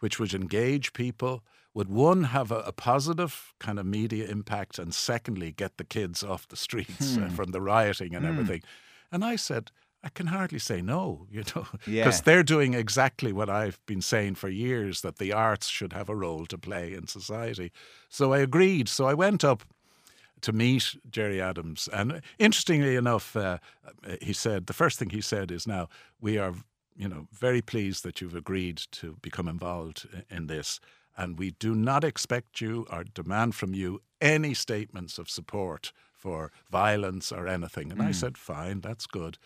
which 0.00 0.18
would 0.18 0.34
engage 0.34 0.92
people 0.92 1.42
would 1.72 1.88
one 1.88 2.24
have 2.24 2.52
a, 2.52 2.60
a, 2.60 2.72
positive 2.72 3.52
kind 3.58 3.80
of 3.80 3.86
media 3.86 4.26
impact 4.26 4.78
and 4.78 4.94
secondly 4.94 5.50
get 5.50 5.76
the 5.76 5.84
kids 5.84 6.22
off 6.22 6.46
the 6.48 6.56
streets 6.56 7.16
uh, 7.16 7.20
hmm. 7.20 7.26
uh, 7.26 7.28
from 7.30 7.50
the 7.50 7.60
rioting 7.60 8.14
and 8.14 8.24
hmm. 8.24 8.32
everything 8.32 8.62
and 9.12 9.24
i 9.24 9.36
said 9.36 9.70
i 10.02 10.08
can 10.08 10.28
hardly 10.28 10.58
say 10.58 10.80
no 10.80 11.26
you 11.30 11.42
know 11.54 11.66
because 11.72 11.86
yeah. 11.86 12.20
they're 12.24 12.42
doing 12.42 12.74
exactly 12.74 13.32
what 13.32 13.50
i've 13.50 13.78
been 13.86 14.02
saying 14.02 14.34
for 14.34 14.48
years 14.48 15.00
that 15.02 15.18
the 15.18 15.32
arts 15.32 15.68
should 15.68 15.92
have 15.92 16.08
a 16.08 16.16
role 16.16 16.46
to 16.46 16.58
play 16.58 16.92
in 16.92 17.06
society 17.06 17.72
so 18.08 18.32
i 18.32 18.38
agreed 18.38 18.88
so 18.88 19.06
i 19.06 19.14
went 19.14 19.44
up 19.44 19.64
to 20.44 20.52
meet 20.52 20.96
Gerry 21.10 21.40
Adams. 21.40 21.88
And 21.92 22.22
interestingly 22.38 22.96
enough, 22.96 23.36
uh, 23.36 23.58
he 24.20 24.32
said 24.32 24.66
the 24.66 24.72
first 24.72 24.98
thing 24.98 25.10
he 25.10 25.20
said 25.20 25.50
is, 25.50 25.66
"Now 25.66 25.88
we 26.20 26.38
are, 26.38 26.54
you 26.96 27.08
know, 27.08 27.26
very 27.32 27.62
pleased 27.62 28.02
that 28.04 28.20
you've 28.20 28.36
agreed 28.36 28.78
to 28.92 29.16
become 29.20 29.48
involved 29.48 30.08
in 30.30 30.46
this 30.46 30.80
and 31.16 31.38
we 31.38 31.50
do 31.52 31.74
not 31.74 32.04
expect 32.04 32.60
you 32.60 32.86
or 32.90 33.04
demand 33.04 33.54
from 33.54 33.74
you 33.74 34.00
any 34.20 34.54
statements 34.54 35.18
of 35.18 35.30
support 35.30 35.92
for 36.12 36.50
violence 36.70 37.30
or 37.30 37.46
anything. 37.46 37.92
And 37.92 38.00
mm. 38.00 38.08
I 38.08 38.12
said, 38.12 38.38
fine, 38.38 38.80
that's 38.80 39.06
good. 39.06 39.38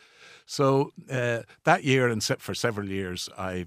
So 0.47 0.93
uh, 1.11 1.41
that 1.65 1.85
year 1.85 2.09
and 2.09 2.23
for 2.23 2.55
several 2.55 2.89
years, 2.89 3.29
I 3.37 3.67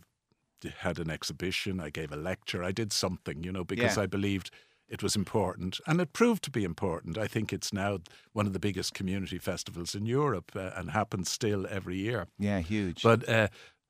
had 0.79 1.00
an 1.00 1.09
exhibition, 1.09 1.79
I 1.79 1.89
gave 1.89 2.11
a 2.11 2.15
lecture, 2.15 2.63
I 2.63 2.71
did 2.71 2.93
something, 2.93 3.43
you 3.43 3.51
know, 3.51 3.63
because 3.63 3.97
yeah. 3.97 4.03
I 4.03 4.05
believed 4.05 4.51
it 4.91 5.01
was 5.01 5.15
important, 5.15 5.79
and 5.88 6.01
it 6.01 6.12
proved 6.12 6.43
to 6.43 6.51
be 6.51 6.65
important. 6.65 7.17
I 7.17 7.25
think 7.25 7.53
it's 7.53 7.71
now 7.71 8.00
one 8.33 8.45
of 8.45 8.51
the 8.51 8.60
biggest 8.60 8.93
community 8.93 9.39
festivals 9.39 9.95
in 9.95 10.05
Europe, 10.05 10.51
uh, 10.53 10.71
and 10.75 10.91
happens 10.91 11.31
still 11.31 11.65
every 11.69 11.98
year. 11.98 12.27
Yeah, 12.38 12.60
huge. 12.60 13.01
But 13.01 13.27
uh, 13.27 13.48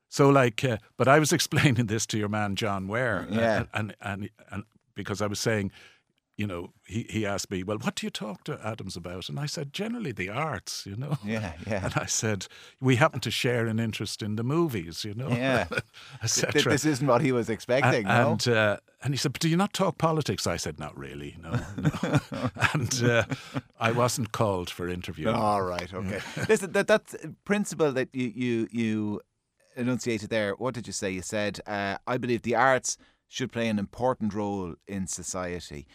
so, 0.08 0.28
like, 0.28 0.64
uh, 0.64 0.78
but 0.96 1.08
I 1.08 1.18
was 1.18 1.32
explaining 1.38 1.86
this 1.86 2.06
to 2.06 2.18
your 2.18 2.28
man 2.28 2.54
John 2.54 2.86
Ware, 2.86 3.26
uh, 3.30 3.34
yeah, 3.34 3.64
and, 3.74 3.96
and 4.00 4.30
and 4.50 4.62
because 4.94 5.20
I 5.20 5.26
was 5.26 5.40
saying, 5.40 5.72
you 6.36 6.46
know, 6.46 6.72
he 6.86 7.06
he 7.10 7.26
asked 7.26 7.50
me, 7.50 7.62
well, 7.62 7.78
what 7.78 7.96
do 7.96 8.06
you 8.06 8.10
talk 8.10 8.44
to 8.44 8.58
Adams 8.64 8.96
about? 8.96 9.28
And 9.28 9.38
I 9.38 9.46
said, 9.46 9.72
generally 9.72 10.12
the 10.12 10.30
arts, 10.30 10.86
you 10.86 10.96
know. 10.96 11.18
Yeah, 11.24 11.52
yeah. 11.66 11.84
And 11.84 11.94
I 11.96 12.06
said, 12.06 12.46
we 12.80 12.96
happen 12.96 13.20
to 13.20 13.30
share 13.30 13.66
an 13.66 13.78
interest 13.78 14.22
in 14.22 14.36
the 14.36 14.42
movies, 14.42 15.04
you 15.04 15.14
know. 15.14 15.28
Yeah, 15.28 15.66
etc. 16.22 16.72
This 16.72 16.86
isn't 16.86 17.06
what 17.06 17.20
he 17.20 17.32
was 17.32 17.50
expecting. 17.50 18.06
And 18.06 18.46
no? 18.46 18.54
uh, 18.54 18.76
and 19.02 19.12
he 19.12 19.18
said, 19.18 19.32
but 19.32 19.42
do 19.42 19.48
you 19.48 19.56
not 19.56 19.72
talk 19.72 19.98
politics? 19.98 20.46
I 20.46 20.56
said, 20.56 20.78
not 20.78 20.96
really, 20.96 21.36
no. 21.42 21.50
no. 21.76 22.50
and 22.72 23.04
uh, 23.04 23.24
I 23.78 23.92
wasn't 23.92 24.32
called 24.32 24.70
for 24.70 24.88
interview. 24.88 25.28
All 25.28 25.62
right, 25.62 25.92
okay. 25.92 26.20
Listen, 26.48 26.72
that 26.72 26.86
that's 26.86 27.14
principle 27.44 27.92
that 27.92 28.08
you 28.12 28.32
you 28.34 28.68
you 28.70 29.20
enunciated 29.76 30.30
there. 30.30 30.54
What 30.54 30.74
did 30.74 30.86
you 30.86 30.92
say? 30.92 31.10
You 31.10 31.22
said, 31.22 31.60
uh, 31.66 31.98
I 32.06 32.16
believe 32.16 32.42
the 32.42 32.56
arts 32.56 32.96
should 33.28 33.50
play 33.50 33.68
an 33.68 33.78
important 33.78 34.34
role 34.34 34.74
in 34.86 35.06
society. 35.06 35.86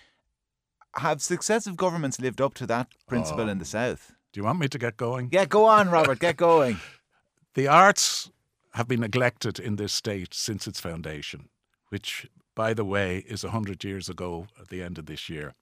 Have 0.97 1.21
successive 1.21 1.77
governments 1.77 2.19
lived 2.19 2.41
up 2.41 2.53
to 2.55 2.65
that 2.67 2.87
principle 3.07 3.45
oh. 3.45 3.49
in 3.49 3.59
the 3.59 3.63
oh. 3.63 3.65
South? 3.65 4.13
Do 4.33 4.39
you 4.39 4.45
want 4.45 4.59
me 4.59 4.67
to 4.67 4.77
get 4.77 4.97
going? 4.97 5.29
Yeah, 5.31 5.45
go 5.45 5.65
on, 5.65 5.89
Robert, 5.89 6.19
get 6.19 6.37
going. 6.37 6.79
the 7.53 7.67
arts 7.67 8.29
have 8.73 8.87
been 8.87 8.99
neglected 8.99 9.59
in 9.59 9.77
this 9.77 9.93
state 9.93 10.33
since 10.33 10.67
its 10.67 10.79
foundation, 10.79 11.49
which, 11.89 12.27
by 12.55 12.73
the 12.73 12.85
way, 12.85 13.23
is 13.27 13.43
100 13.43 13.83
years 13.83 14.09
ago 14.09 14.47
at 14.59 14.69
the 14.69 14.83
end 14.83 14.97
of 14.97 15.05
this 15.05 15.29
year. 15.29 15.53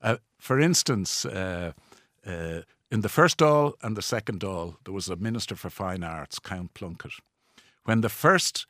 Uh, 0.00 0.16
for 0.38 0.60
instance, 0.60 1.24
uh, 1.24 1.72
uh, 2.26 2.60
in 2.90 3.00
the 3.00 3.08
first 3.08 3.38
Dáil 3.38 3.74
and 3.82 3.96
the 3.96 4.02
second 4.02 4.40
Dáil, 4.40 4.76
there 4.84 4.94
was 4.94 5.08
a 5.08 5.16
Minister 5.16 5.56
for 5.56 5.70
Fine 5.70 6.04
Arts, 6.04 6.38
Count 6.38 6.74
Plunkett. 6.74 7.12
When 7.84 8.00
the 8.00 8.08
first 8.08 8.66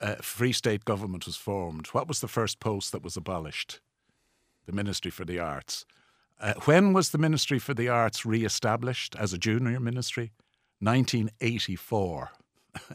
uh, 0.00 0.16
Free 0.16 0.52
State 0.52 0.84
government 0.84 1.26
was 1.26 1.36
formed, 1.36 1.88
what 1.88 2.06
was 2.06 2.20
the 2.20 2.28
first 2.28 2.60
post 2.60 2.92
that 2.92 3.02
was 3.02 3.16
abolished? 3.16 3.80
The 4.66 4.72
Ministry 4.72 5.10
for 5.10 5.24
the 5.24 5.38
Arts. 5.38 5.84
Uh, 6.40 6.54
when 6.64 6.92
was 6.92 7.10
the 7.10 7.18
Ministry 7.18 7.58
for 7.58 7.72
the 7.72 7.88
Arts 7.88 8.26
re 8.26 8.44
established 8.44 9.16
as 9.16 9.32
a 9.32 9.38
junior 9.38 9.80
ministry? 9.80 10.32
1984. 10.80 12.30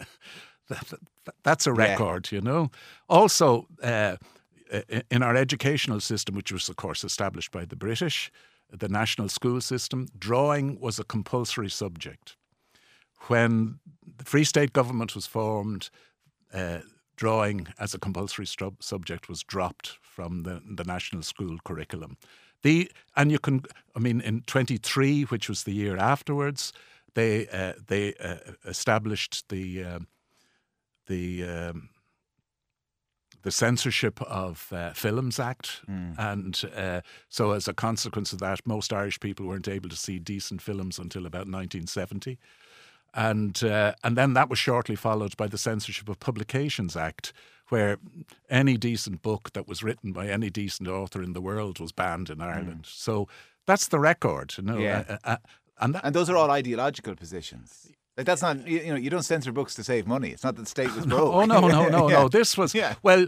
that, 0.70 0.88
that, 0.88 1.00
that's 1.44 1.66
a 1.66 1.74
record, 1.74 2.30
yeah. 2.32 2.38
you 2.38 2.42
know. 2.42 2.70
Also, 3.10 3.68
uh, 3.82 4.18
in 5.10 5.24
our 5.24 5.36
educational 5.36 6.00
system, 6.00 6.36
which 6.36 6.51
was, 6.51 6.70
of 6.70 6.75
course, 6.75 7.04
established 7.04 7.51
by 7.51 7.66
the 7.66 7.75
British, 7.75 8.32
the 8.72 8.88
national 8.88 9.28
school 9.28 9.60
system, 9.60 10.08
drawing 10.18 10.80
was 10.80 11.00
a 11.00 11.04
compulsory 11.04 11.70
subject 11.70 12.38
when 13.28 13.80
the 14.18 14.24
Free 14.24 14.44
State 14.44 14.74
government 14.74 15.16
was 15.16 15.28
formed, 15.28 15.90
uh, 16.54 16.80
drawing 17.16 17.68
as 17.80 17.94
a 17.94 18.00
compulsory 18.00 18.48
subject 18.80 19.30
was 19.30 19.44
dropped 19.44 20.00
from 20.12 20.44
the, 20.44 20.62
the 20.65 20.84
national 20.84 21.24
school 21.24 21.58
curriculum. 21.63 22.18
The 22.63 22.91
and 23.15 23.32
you 23.32 23.39
can, 23.39 23.63
I 23.96 24.00
mean, 24.00 24.22
in 24.22 24.41
23, 24.41 25.24
which 25.24 25.50
was 25.50 25.63
the 25.63 25.74
year 25.74 25.98
afterwards, 25.98 26.74
they 27.15 27.48
uh, 27.48 27.74
they 27.88 28.13
uh, 28.15 28.36
established 28.65 29.50
the 29.50 29.84
uh, 29.84 30.00
the 31.08 31.44
um, 31.44 31.89
the 33.44 33.51
Censorship 33.51 34.22
of 34.22 34.68
uh, 34.72 34.94
Films 34.94 35.39
Act, 35.39 35.82
mm. 35.89 36.13
and 36.20 36.62
uh, 36.75 37.01
so 37.30 37.51
as 37.51 37.68
a 37.68 37.74
consequence 37.74 38.32
of 38.34 38.39
that, 38.39 38.60
most 38.68 38.94
Irish 38.94 39.20
people 39.20 39.48
weren't 39.48 39.68
able 39.68 39.89
to 39.89 39.96
see 39.96 40.20
decent 40.20 40.62
films 40.62 41.00
until 41.00 41.25
about 41.25 41.48
1970 41.48 42.38
and 43.13 43.63
uh, 43.63 43.94
and 44.03 44.18
then 44.18 44.34
that 44.34 44.50
was 44.50 44.60
shortly 44.60 44.96
followed 44.96 45.36
by 45.38 45.48
the 45.48 45.58
Censorship 45.58 46.10
of 46.10 46.20
Publications 46.20 46.96
Act, 46.96 47.34
where 47.70 47.98
any 48.50 48.77
decent 48.77 49.22
book 49.22 49.53
that 49.53 49.68
was 49.68 49.84
written 49.84 50.12
by 50.12 50.27
any 50.27 50.50
decent 50.50 50.88
author 50.88 51.22
in 51.22 51.34
the 51.34 51.41
world 51.41 51.80
was 51.80 51.91
banned 51.91 52.30
in 52.30 52.41
Ireland. 52.41 52.84
Mm. 52.84 52.86
So 52.86 53.27
that's 53.65 53.88
the 53.88 54.00
record, 54.00 54.56
you 54.58 54.63
know. 54.63 54.77
Yeah. 54.77 55.03
Uh, 55.10 55.18
uh, 55.24 55.38
and, 55.80 55.96
that, 55.96 56.06
and 56.06 56.15
those 56.15 56.30
are 56.30 56.38
all 56.38 56.51
ideological 56.51 57.15
positions. 57.15 57.91
Like 58.18 58.25
that's 58.25 58.41
not 58.41 58.68
you, 58.68 58.88
know 58.88 58.96
you 58.96 59.10
don't 59.10 59.24
censor 59.24 59.51
books 59.51 59.74
to 59.75 59.84
save 59.84 60.06
money. 60.06 60.30
It's 60.30 60.44
not 60.44 60.56
that 60.56 60.63
the 60.63 60.70
state 60.70 60.94
was 60.96 61.06
broke. 61.08 61.34
oh 61.34 61.46
no 61.46 61.68
no 61.68 61.88
no 61.89 62.10
yeah. 62.10 62.15
no. 62.22 62.30
This 62.30 62.58
was 62.58 62.75
yeah. 62.75 62.96
well 63.03 63.27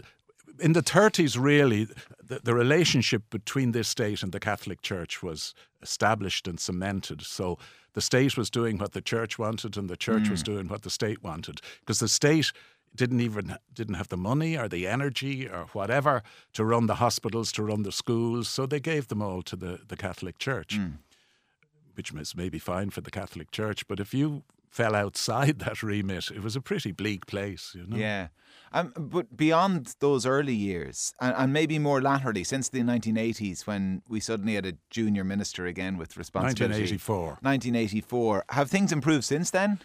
in 0.60 0.72
the 0.72 0.82
30s, 0.82 1.36
really, 1.38 1.88
the, 2.26 2.40
the, 2.42 2.54
relationship 2.54 3.22
between 3.30 3.72
this 3.72 3.88
state 3.88 4.22
and 4.22 4.32
the 4.32 4.40
Catholic 4.40 4.82
Church 4.82 5.22
was 5.22 5.54
established 5.82 6.48
and 6.48 6.58
cemented. 6.58 7.22
So 7.22 7.58
the 7.94 8.00
state 8.00 8.36
was 8.36 8.50
doing 8.50 8.78
what 8.78 8.92
the 8.92 9.00
church 9.00 9.38
wanted 9.38 9.76
and 9.76 9.88
the 9.88 9.96
church 9.96 10.24
mm. 10.24 10.30
was 10.30 10.42
doing 10.42 10.68
what 10.68 10.82
the 10.82 10.90
state 10.90 11.22
wanted 11.22 11.60
because 11.80 12.00
the 12.00 12.08
state 12.08 12.52
didn't 12.94 13.20
even 13.20 13.56
didn't 13.72 13.94
have 13.94 14.08
the 14.08 14.16
money 14.16 14.56
or 14.56 14.68
the 14.68 14.86
energy 14.86 15.48
or 15.48 15.66
whatever 15.72 16.22
to 16.52 16.64
run 16.64 16.86
the 16.86 16.96
hospitals 16.96 17.50
to 17.52 17.62
run 17.62 17.82
the 17.82 17.92
schools 17.92 18.48
so 18.48 18.66
they 18.66 18.80
gave 18.80 19.08
them 19.08 19.22
all 19.22 19.42
to 19.42 19.56
the, 19.56 19.80
the 19.88 19.96
catholic 19.96 20.38
church 20.38 20.78
mm. 20.78 20.94
which 21.94 22.12
is 22.12 22.36
maybe 22.36 22.58
fine 22.58 22.90
for 22.90 23.00
the 23.00 23.10
catholic 23.10 23.50
church 23.50 23.86
but 23.88 23.98
if 23.98 24.12
you 24.12 24.42
fell 24.74 24.94
outside 24.94 25.58
that 25.60 25.82
remit. 25.82 26.30
It 26.30 26.42
was 26.42 26.56
a 26.56 26.60
pretty 26.60 26.92
bleak 26.92 27.26
place, 27.26 27.72
you 27.74 27.86
know. 27.86 27.96
Yeah. 27.96 28.28
Um, 28.72 28.92
but 28.96 29.36
beyond 29.36 29.94
those 30.00 30.26
early 30.26 30.54
years, 30.54 31.14
and, 31.20 31.34
and, 31.36 31.52
maybe 31.52 31.78
more 31.78 32.02
latterly, 32.02 32.42
since 32.42 32.68
the 32.68 32.80
1980s, 32.80 33.68
when 33.68 34.02
we 34.08 34.18
suddenly 34.18 34.56
had 34.56 34.66
a 34.66 34.74
junior 34.90 35.22
minister 35.22 35.64
again 35.66 35.96
with 35.96 36.16
responsibility. 36.16 36.82
1984. 36.82 37.24
1984. 37.42 38.44
Have 38.48 38.68
things 38.68 38.90
improved 38.90 39.24
since 39.24 39.50
then? 39.50 39.78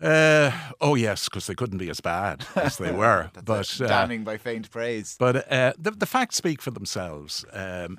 Uh, 0.00 0.52
oh 0.80 0.94
yes, 0.94 1.24
because 1.24 1.46
they 1.46 1.54
couldn't 1.54 1.78
be 1.78 1.88
as 1.88 2.00
bad 2.00 2.46
as 2.54 2.76
they 2.76 2.92
were. 3.04 3.30
but 3.44 3.80
uh, 3.80 3.86
damning 3.86 4.24
by 4.24 4.36
faint 4.36 4.70
praise. 4.70 5.16
But 5.18 5.50
uh, 5.50 5.72
the 5.78 5.90
the 5.90 6.06
facts 6.06 6.36
speak 6.36 6.62
for 6.62 6.70
themselves. 6.70 7.44
Um, 7.52 7.98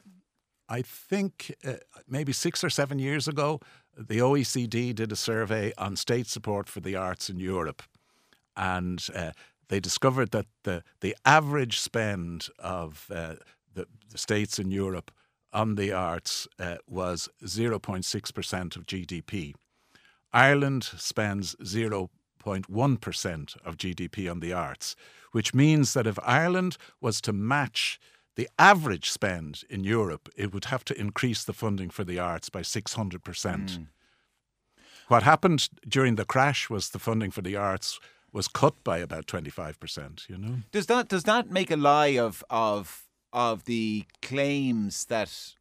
I 0.70 0.84
think 0.84 1.54
uh, 1.66 1.74
maybe 2.08 2.32
six 2.32 2.64
or 2.64 2.70
seven 2.70 3.00
years 3.00 3.28
ago, 3.28 3.60
the 4.08 4.20
OECD 4.20 4.96
did 4.96 5.12
a 5.12 5.16
survey 5.16 5.74
on 5.78 5.96
state 5.96 6.28
support 6.28 6.70
for 6.70 6.80
the 6.80 6.96
arts 6.96 7.30
in 7.30 7.40
Europe, 7.40 7.84
and 8.56 9.06
uh, 9.14 9.32
they 9.68 9.80
discovered 9.80 10.32
that 10.32 10.46
the 10.64 10.84
the 11.02 11.16
average 11.26 11.80
spend 11.80 12.48
of 12.60 13.08
uh, 13.14 13.36
the, 13.74 13.88
the, 14.12 14.18
states 14.18 14.58
in 14.58 14.72
Europe 14.72 15.12
on 15.52 15.76
the 15.76 15.92
arts 15.92 16.48
was 16.88 17.28
zero 17.46 17.80
point 17.80 18.06
six 18.06 18.32
percent 18.32 18.76
of 18.76 18.86
GDP. 18.86 19.54
Ireland 20.32 20.84
spends 20.84 21.56
0.1% 21.56 23.66
of 23.66 23.78
GDP 23.78 24.30
on 24.30 24.42
the 24.42 24.54
arts, 24.54 24.96
which 25.32 25.56
means 25.56 25.94
that 25.94 26.06
if 26.06 26.20
Ireland 26.24 26.78
was 27.02 27.20
to 27.22 27.34
match 27.34 28.00
the 28.36 28.50
average 28.58 29.10
spend 29.10 29.64
in 29.70 29.84
Europe, 29.84 30.30
it 30.36 30.54
would 30.54 30.66
have 30.66 30.86
to 30.86 31.00
increase 31.00 31.44
the 31.44 31.54
funding 31.54 31.90
for 31.90 32.04
the 32.04 32.20
arts 32.20 32.50
by 32.50 32.62
600%. 32.62 33.20
Mm. 33.20 33.88
What 35.08 35.24
happened 35.24 35.70
during 35.88 36.16
the 36.16 36.26
crash 36.26 36.70
was 36.70 36.90
the 36.90 37.00
funding 37.00 37.32
for 37.32 37.42
the 37.42 37.56
arts 37.56 38.00
was 38.32 38.48
cut 38.48 38.76
by 38.84 39.00
about 39.00 39.26
25%, 39.26 40.30
you 40.30 40.38
know. 40.38 40.58
Does 40.72 40.86
that 40.86 41.08
does 41.08 41.24
that 41.24 41.50
make 41.50 41.72
a 41.72 41.76
lie 41.76 42.18
of 42.18 42.44
of 42.50 43.08
of 43.34 43.66
the 43.66 44.06
claims 44.22 45.06
that 45.06 45.56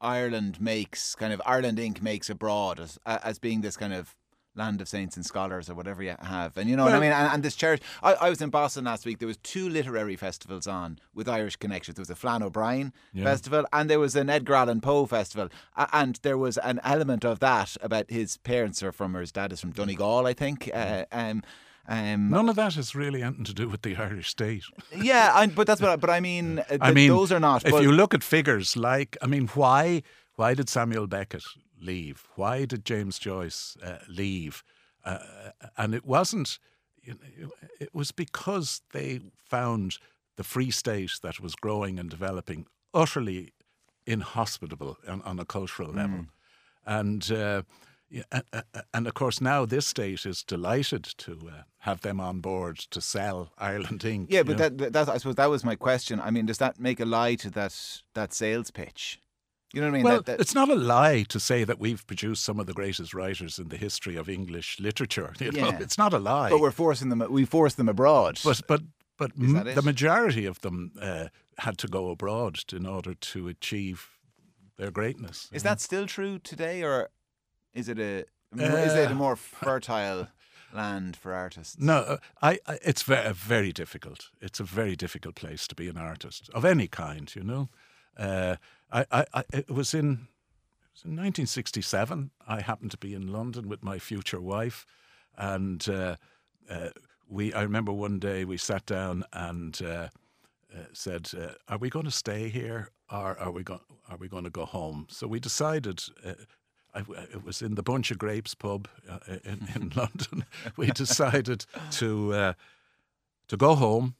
Ireland 0.00 0.60
makes 0.60 1.14
kind 1.16 1.32
of 1.32 1.42
Ireland 1.44 1.78
Inc. 1.78 2.00
makes 2.00 2.30
abroad 2.30 2.78
as 2.78 2.98
as 3.06 3.38
being 3.38 3.60
this 3.60 3.76
kind 3.76 3.92
of 3.92 4.14
land 4.56 4.80
of 4.80 4.88
saints 4.88 5.16
and 5.16 5.24
scholars 5.24 5.68
or 5.70 5.74
whatever 5.74 6.02
you 6.02 6.14
have. 6.20 6.56
And 6.56 6.68
you 6.68 6.76
know 6.76 6.84
well, 6.84 6.94
what 6.94 6.98
I 6.98 7.00
mean? 7.00 7.12
And, 7.12 7.34
and 7.34 7.42
this 7.42 7.54
church, 7.54 7.80
I, 8.02 8.14
I, 8.14 8.30
was 8.30 8.40
in 8.40 8.50
Boston 8.50 8.84
last 8.84 9.04
week. 9.04 9.18
There 9.18 9.28
was 9.28 9.36
two 9.38 9.68
literary 9.68 10.16
festivals 10.16 10.66
on 10.66 10.98
with 11.14 11.28
Irish 11.28 11.56
connections. 11.56 11.96
There 11.96 12.02
was 12.02 12.10
a 12.10 12.16
Flann 12.16 12.42
O'Brien 12.42 12.92
yeah. 13.12 13.24
festival 13.24 13.66
and 13.72 13.90
there 13.90 14.00
was 14.00 14.16
an 14.16 14.30
Edgar 14.30 14.54
Allan 14.54 14.80
Poe 14.80 15.06
festival. 15.06 15.48
And 15.92 16.18
there 16.22 16.38
was 16.38 16.58
an 16.58 16.80
element 16.84 17.24
of 17.24 17.40
that 17.40 17.76
about 17.80 18.10
his 18.10 18.38
parents 18.38 18.82
are 18.82 18.92
from, 18.92 19.16
or 19.16 19.20
his 19.20 19.32
dad 19.32 19.52
is 19.52 19.60
from 19.60 19.72
Donegal, 19.72 20.26
I 20.26 20.32
think. 20.32 20.70
Uh, 20.72 21.04
um, 21.12 21.42
um, 21.88 22.30
None 22.30 22.48
of 22.48 22.56
that 22.56 22.74
has 22.74 22.94
really 22.94 23.22
anything 23.22 23.44
to 23.44 23.54
do 23.54 23.68
with 23.68 23.82
the 23.82 23.96
Irish 23.96 24.30
state. 24.30 24.64
Yeah, 24.96 25.30
I, 25.32 25.46
but 25.46 25.66
that's 25.66 25.80
what. 25.80 26.00
But 26.00 26.10
I 26.10 26.18
mean, 26.18 26.58
uh, 26.58 26.78
I 26.80 26.90
mean, 26.90 27.10
those 27.10 27.30
are 27.30 27.38
not. 27.38 27.64
If 27.64 27.80
you 27.80 27.92
look 27.92 28.12
at 28.12 28.24
figures 28.24 28.76
like, 28.76 29.16
I 29.22 29.26
mean, 29.26 29.46
why 29.48 30.02
why 30.34 30.54
did 30.54 30.68
Samuel 30.68 31.06
Beckett 31.06 31.44
leave? 31.80 32.26
Why 32.34 32.64
did 32.64 32.84
James 32.84 33.18
Joyce 33.18 33.76
uh, 33.82 33.98
leave? 34.08 34.64
Uh, 35.04 35.18
and 35.76 35.94
it 35.94 36.04
wasn't. 36.04 36.58
You 37.02 37.14
know, 37.14 37.50
it 37.78 37.94
was 37.94 38.10
because 38.10 38.82
they 38.92 39.20
found 39.44 39.98
the 40.36 40.44
Free 40.44 40.70
State 40.70 41.12
that 41.22 41.40
was 41.40 41.54
growing 41.54 41.98
and 41.98 42.10
developing 42.10 42.66
utterly 42.92 43.52
inhospitable 44.06 44.98
on, 45.06 45.22
on 45.22 45.38
a 45.38 45.44
cultural 45.44 45.92
level, 45.92 46.18
mm. 46.18 46.26
and 46.84 47.30
uh, 47.30 47.62
and 48.94 49.06
of 49.06 49.14
course 49.14 49.40
now 49.40 49.64
this 49.64 49.86
state 49.86 50.24
is 50.24 50.42
delighted 50.42 51.04
to 51.04 51.32
uh, 51.48 51.62
have 51.78 52.00
them 52.02 52.20
on 52.20 52.40
board 52.40 52.78
to 52.78 53.00
sell 53.00 53.52
Ireland 53.58 54.00
Inc. 54.00 54.26
Yeah, 54.28 54.44
but 54.44 54.58
that, 54.58 54.92
that 54.92 55.08
I 55.08 55.16
suppose 55.18 55.34
that 55.36 55.50
was 55.50 55.64
my 55.64 55.74
question. 55.74 56.20
I 56.20 56.30
mean, 56.30 56.46
does 56.46 56.58
that 56.58 56.78
make 56.78 57.00
a 57.00 57.04
lie 57.04 57.34
to 57.36 57.50
that 57.50 58.02
that 58.14 58.32
sales 58.32 58.70
pitch? 58.70 59.20
You 59.72 59.80
know 59.80 59.88
what 59.88 59.94
I 59.94 59.96
mean? 59.96 60.04
Well, 60.04 60.16
that, 60.16 60.26
that... 60.26 60.40
it's 60.40 60.54
not 60.54 60.68
a 60.68 60.74
lie 60.74 61.24
to 61.24 61.40
say 61.40 61.64
that 61.64 61.78
we've 61.78 62.06
produced 62.06 62.44
some 62.44 62.60
of 62.60 62.66
the 62.66 62.72
greatest 62.72 63.12
writers 63.12 63.58
in 63.58 63.68
the 63.68 63.76
history 63.76 64.16
of 64.16 64.28
English 64.28 64.80
literature. 64.80 65.34
You 65.40 65.52
know? 65.52 65.68
yeah. 65.68 65.78
it's 65.80 65.98
not 65.98 66.12
a 66.12 66.18
lie. 66.18 66.50
But 66.50 66.60
we're 66.60 66.70
forcing 66.70 67.08
them. 67.08 67.24
We 67.30 67.44
force 67.44 67.74
them 67.74 67.88
abroad. 67.88 68.40
But 68.44 68.62
but 68.66 68.82
but 69.18 69.32
m- 69.38 69.74
the 69.74 69.82
majority 69.82 70.46
of 70.46 70.60
them 70.60 70.92
uh, 71.00 71.28
had 71.58 71.78
to 71.78 71.88
go 71.88 72.10
abroad 72.10 72.60
in 72.72 72.86
order 72.86 73.14
to 73.14 73.48
achieve 73.48 74.18
their 74.76 74.90
greatness. 74.90 75.48
Is 75.52 75.62
that 75.62 75.80
still 75.80 76.06
true 76.06 76.38
today, 76.38 76.82
or 76.82 77.10
is 77.72 77.88
it 77.88 77.98
a 77.98 78.24
uh, 78.58 78.64
is 78.64 78.94
it 78.94 79.08
a 79.08 79.12
uh, 79.12 79.14
more 79.14 79.36
fertile 79.64 80.28
land 80.72 81.16
for 81.16 81.32
artists? 81.32 81.78
No, 81.78 81.98
uh, 81.98 82.16
I, 82.42 82.58
I, 82.66 82.78
it's 82.82 83.02
very, 83.02 83.32
very 83.32 83.72
difficult. 83.72 84.30
It's 84.40 84.60
a 84.60 84.64
very 84.64 84.96
difficult 84.96 85.34
place 85.34 85.66
to 85.68 85.74
be 85.74 85.88
an 85.88 85.96
artist 85.96 86.50
of 86.54 86.64
any 86.64 86.88
kind. 86.88 87.32
You 87.34 87.42
know, 87.44 87.68
uh, 88.16 88.56
I, 88.92 89.26
I, 89.34 89.44
it 89.52 89.70
was 89.70 89.94
in. 89.94 90.28
It 90.82 90.92
was 90.92 91.04
in 91.04 91.10
1967, 91.10 92.30
I 92.48 92.62
happened 92.62 92.90
to 92.92 92.96
be 92.96 93.12
in 93.12 93.30
London 93.30 93.68
with 93.68 93.82
my 93.82 93.98
future 93.98 94.40
wife, 94.40 94.86
and 95.36 95.86
uh, 95.88 96.16
uh, 96.70 96.88
we. 97.28 97.52
I 97.52 97.62
remember 97.62 97.92
one 97.92 98.18
day 98.18 98.44
we 98.44 98.56
sat 98.56 98.86
down 98.86 99.24
and 99.32 99.76
said, 100.92 101.30
"Are 101.68 101.78
we 101.78 101.90
going 101.90 102.06
to 102.06 102.10
stay 102.10 102.48
here, 102.48 102.90
or 103.10 103.38
are 103.38 103.50
we 103.50 103.62
going? 103.62 103.80
Are 104.08 104.16
we 104.16 104.28
going 104.28 104.44
to 104.44 104.50
go 104.50 104.64
home?" 104.64 105.06
So 105.10 105.26
we 105.26 105.40
decided 105.40 106.02
I, 106.96 107.00
it 107.32 107.44
was 107.44 107.60
in 107.60 107.74
the 107.74 107.82
Bunch 107.82 108.10
of 108.10 108.18
Grapes 108.18 108.54
pub 108.54 108.88
uh, 109.08 109.18
in, 109.44 109.68
in 109.74 109.92
London. 109.96 110.44
We 110.76 110.86
decided 110.86 111.66
to 111.92 112.32
uh, 112.32 112.52
to 113.48 113.56
go 113.56 113.74
home, 113.74 114.16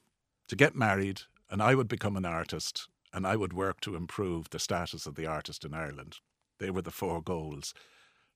to 0.49 0.57
get 0.57 0.77
married, 0.77 1.23
and 1.51 1.63
I 1.63 1.75
would 1.75 1.89
become 1.89 2.17
an 2.17 2.25
artist, 2.25 2.89
and 3.17 3.27
I 3.27 3.35
would 3.35 3.55
work 3.55 3.81
to 3.81 3.97
improve 3.97 4.51
the 4.51 4.59
status 4.59 5.07
of 5.07 5.15
the 5.15 5.27
artist 5.27 5.65
in 5.65 5.73
Ireland. 5.73 6.19
They 6.61 6.71
were 6.71 6.83
the 6.83 6.91
four 6.91 7.23
goals. 7.23 7.73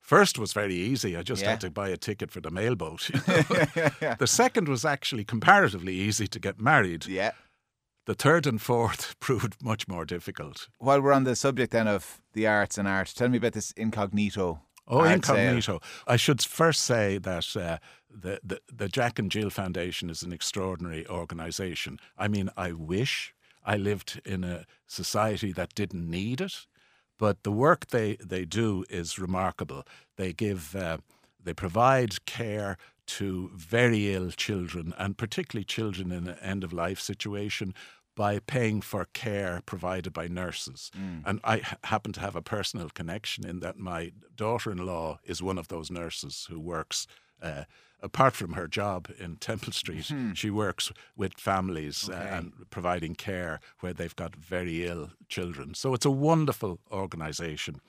First 0.01 0.39
was 0.39 0.55
very 0.55 0.75
easy. 0.75 1.15
I 1.19 1.23
just 1.23 1.43
yeah. 1.43 1.51
had 1.51 1.61
to 1.61 1.71
buy 1.71 1.91
a 1.91 1.99
ticket 1.99 2.31
for 2.31 2.41
the 2.41 2.51
mailboat. 2.51 3.11
You 3.15 3.95
know? 4.01 4.15
the 4.19 4.27
second 4.27 4.69
was 4.69 4.87
actually 4.87 5.25
comparatively 5.25 5.95
easy 5.95 6.27
to 6.29 6.41
get 6.41 6.59
married. 6.59 7.05
Yeah. 7.05 7.33
The 8.07 8.15
third 8.15 8.47
and 8.47 8.61
fourth 8.61 9.15
proved 9.21 9.63
much 9.63 9.87
more 9.87 10.07
difficult. 10.07 10.69
While 10.79 11.03
we're 11.03 11.13
on 11.13 11.25
the 11.25 11.37
subject 11.37 11.73
then 11.73 11.87
of 11.87 12.23
the 12.33 12.47
arts 12.47 12.79
and 12.79 12.89
art, 12.89 13.13
tell 13.15 13.29
me 13.29 13.37
about 13.37 13.53
this 13.53 13.73
incognito. 13.73 14.63
Oh, 14.89 15.05
incognito! 15.05 15.61
Sale. 15.61 15.83
I 16.07 16.17
should 16.17 16.43
first 16.43 16.81
say 16.81 17.19
that 17.19 17.55
uh, 17.55 17.79
the, 18.11 18.41
the 18.43 18.61
the 18.75 18.89
Jack 18.89 19.21
and 19.21 19.31
Jill 19.31 19.51
Foundation 19.51 20.11
is 20.11 20.23
an 20.23 20.33
extraordinary 20.33 21.07
organisation. 21.07 22.01
I 22.19 22.27
mean, 22.27 22.51
I 22.57 22.73
wish 22.73 23.33
I 23.65 23.77
lived 23.77 24.21
in 24.25 24.45
a 24.45 24.65
society 24.87 25.53
that 25.53 25.75
didn't 25.75 26.09
need 26.09 26.41
it, 26.41 26.67
but 27.19 27.43
the 27.43 27.53
work 27.53 27.89
they 27.89 28.17
they 28.17 28.45
do 28.45 28.85
is 28.89 29.19
remarkable. 29.19 29.85
They 30.17 30.33
give. 30.33 30.75
Uh, 30.75 30.99
they 31.43 31.55
provide 31.55 32.27
care 32.27 32.77
to 33.07 33.51
very 33.55 34.15
ill 34.15 34.31
children, 34.31 34.93
and 34.99 35.17
particularly 35.17 35.65
children 35.65 36.13
in 36.13 36.29
an 36.29 36.39
end 36.41 36.63
of 36.65 36.73
life 36.73 37.01
situation, 37.01 37.75
by 38.15 38.39
paying 38.39 38.83
for 38.83 39.07
care 39.15 39.63
provided 39.65 40.13
by 40.13 40.29
nurses. 40.29 40.91
Mm. 40.97 41.23
And 41.25 41.41
I 41.43 41.63
happen 41.85 42.13
to 42.13 42.21
have 42.21 42.37
a 42.37 42.43
personal 42.43 42.91
connection 42.91 43.47
in 43.47 43.61
that 43.61 43.79
my 43.79 44.13
daughter 44.37 44.71
in 44.71 44.85
law 44.85 45.19
is 45.25 45.43
one 45.43 45.59
of 45.59 45.69
those 45.69 45.91
nurses 45.91 46.47
who 46.51 46.61
works. 46.61 47.07
Uh, 47.41 47.65
apart 48.03 48.35
from 48.35 48.55
her 48.55 48.67
job 48.67 49.09
in 49.19 49.37
Temple 49.37 49.73
Street, 49.73 50.09
hmm. 50.09 50.33
she 50.33 50.51
works 50.51 50.93
with 51.17 51.35
families 51.35 52.09
uh, 52.09 52.13
okay. 52.13 52.29
uh, 52.29 52.37
and 52.39 52.53
providing 52.71 53.15
care 53.15 53.61
where 53.81 53.93
they've 53.93 54.17
got 54.17 54.35
very 54.37 54.87
ill 54.87 55.11
children. 55.29 55.75
So 55.75 55.95
it's 55.95 56.07
a 56.07 56.11
wonderful 56.11 56.79
organisation. 56.91 57.81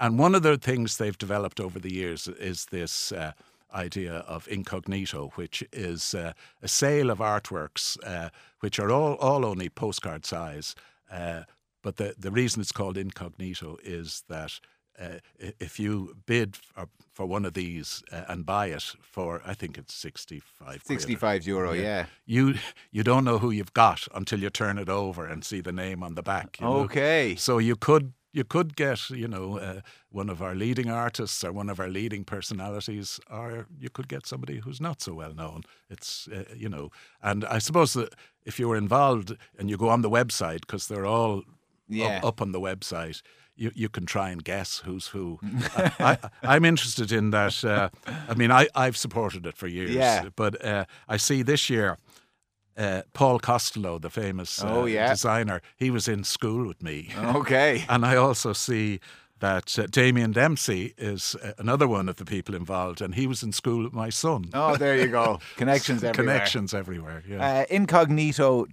And 0.00 0.18
one 0.18 0.34
of 0.34 0.42
the 0.42 0.56
things 0.56 0.96
they've 0.96 1.18
developed 1.18 1.60
over 1.60 1.78
the 1.78 1.92
years 1.92 2.26
is 2.26 2.66
this 2.66 3.12
uh, 3.12 3.32
idea 3.74 4.16
of 4.26 4.48
incognito, 4.48 5.32
which 5.36 5.62
is 5.72 6.14
uh, 6.14 6.32
a 6.62 6.68
sale 6.68 7.10
of 7.10 7.18
artworks 7.18 7.96
uh, 8.04 8.30
which 8.60 8.78
are 8.78 8.90
all, 8.90 9.14
all 9.14 9.44
only 9.44 9.68
postcard 9.68 10.24
size. 10.26 10.74
Uh, 11.10 11.42
but 11.82 11.96
the, 11.96 12.14
the 12.18 12.30
reason 12.30 12.60
it's 12.60 12.72
called 12.72 12.96
incognito 12.96 13.78
is 13.82 14.22
that 14.28 14.60
uh, 14.98 15.18
if 15.38 15.78
you 15.80 16.16
bid 16.26 16.56
for, 16.56 16.88
for 17.12 17.26
one 17.26 17.44
of 17.44 17.54
these 17.54 18.02
uh, 18.12 18.24
and 18.28 18.44
buy 18.46 18.66
it 18.66 18.94
for, 19.00 19.42
I 19.46 19.54
think 19.54 19.78
it's 19.78 19.94
65 19.94 20.82
65 20.84 21.46
euro, 21.46 21.72
yeah. 21.72 21.82
yeah. 21.82 22.06
You 22.26 22.54
you 22.90 23.02
don't 23.02 23.24
know 23.24 23.38
who 23.38 23.50
you've 23.50 23.74
got 23.74 24.06
until 24.14 24.40
you 24.40 24.50
turn 24.50 24.78
it 24.78 24.88
over 24.88 25.26
and 25.26 25.44
see 25.44 25.60
the 25.60 25.72
name 25.72 26.02
on 26.02 26.14
the 26.14 26.22
back. 26.22 26.58
okay. 26.60 27.30
Know? 27.30 27.36
So 27.38 27.58
you 27.58 27.76
could 27.76 28.12
you 28.32 28.44
could 28.44 28.76
get, 28.76 29.10
you 29.10 29.28
know, 29.28 29.58
uh, 29.58 29.80
one 30.10 30.30
of 30.30 30.40
our 30.40 30.54
leading 30.54 30.90
artists 30.90 31.44
or 31.44 31.52
one 31.52 31.68
of 31.68 31.78
our 31.78 31.88
leading 31.88 32.24
personalities, 32.24 33.20
or 33.30 33.66
you 33.78 33.90
could 33.90 34.08
get 34.08 34.26
somebody 34.26 34.60
who's 34.60 34.80
not 34.80 35.02
so 35.02 35.12
well 35.14 35.34
known. 35.34 35.62
It's, 35.90 36.28
uh, 36.28 36.44
you 36.56 36.68
know, 36.68 36.90
and 37.22 37.44
I 37.44 37.58
suppose 37.58 37.92
that 37.92 38.14
if 38.46 38.58
you 38.58 38.68
were 38.68 38.76
involved 38.76 39.36
and 39.58 39.68
you 39.68 39.76
go 39.76 39.90
on 39.90 40.00
the 40.02 40.10
website, 40.10 40.60
because 40.62 40.88
they're 40.88 41.06
all 41.06 41.42
Yeah. 41.88 42.18
up, 42.18 42.24
up 42.24 42.40
on 42.40 42.52
the 42.52 42.60
website, 42.60 43.20
you, 43.56 43.70
you 43.74 43.88
can 43.88 44.06
try 44.06 44.30
and 44.30 44.42
guess 44.42 44.78
who's 44.84 45.08
who. 45.08 45.38
I, 45.98 46.18
am 46.42 46.64
interested 46.64 47.12
in 47.12 47.30
that. 47.30 47.64
Uh, 47.64 47.88
I 48.28 48.34
mean, 48.34 48.50
I, 48.50 48.68
I've 48.74 48.96
supported 48.96 49.46
it 49.46 49.56
for 49.56 49.66
years, 49.68 49.90
Yeah. 49.90 50.28
but 50.36 50.64
uh, 50.64 50.84
I 51.08 51.16
see 51.18 51.42
this 51.42 51.68
year. 51.70 51.98
Uh, 52.74 53.02
Paul 53.12 53.38
Costelloe, 53.38 54.00
the 54.00 54.08
famous 54.08 54.64
uh, 54.64 54.66
Oh, 54.68 54.86
yeah. 54.86 55.10
designer, 55.10 55.60
he 55.76 55.90
was 55.90 56.08
in 56.08 56.24
school 56.24 56.66
with 56.66 56.82
me. 56.82 57.10
Okay. 57.18 57.84
And 57.90 58.06
I 58.06 58.16
also 58.16 58.54
see 58.54 58.98
that 59.42 59.76
uh, 59.76 59.86
Damien 59.90 60.30
Dempsey 60.30 60.94
is 60.96 61.34
uh, 61.42 61.52
another 61.58 61.88
one 61.88 62.08
of 62.08 62.14
the 62.16 62.24
people 62.24 62.54
involved, 62.54 63.02
and 63.02 63.16
he 63.16 63.26
was 63.26 63.42
in 63.42 63.50
school 63.50 63.82
with 63.82 63.92
my 63.92 64.08
son. 64.08 64.44
Oh, 64.54 64.76
there 64.76 64.96
you 64.96 65.08
go. 65.08 65.40
Connections 65.56 66.04
everywhere. 66.04 66.34
Connections 66.34 66.72
everywhere. 66.72 67.24
Yeah. 67.28 67.44
Uh, 67.44 67.64
incognito.ie 67.68 68.68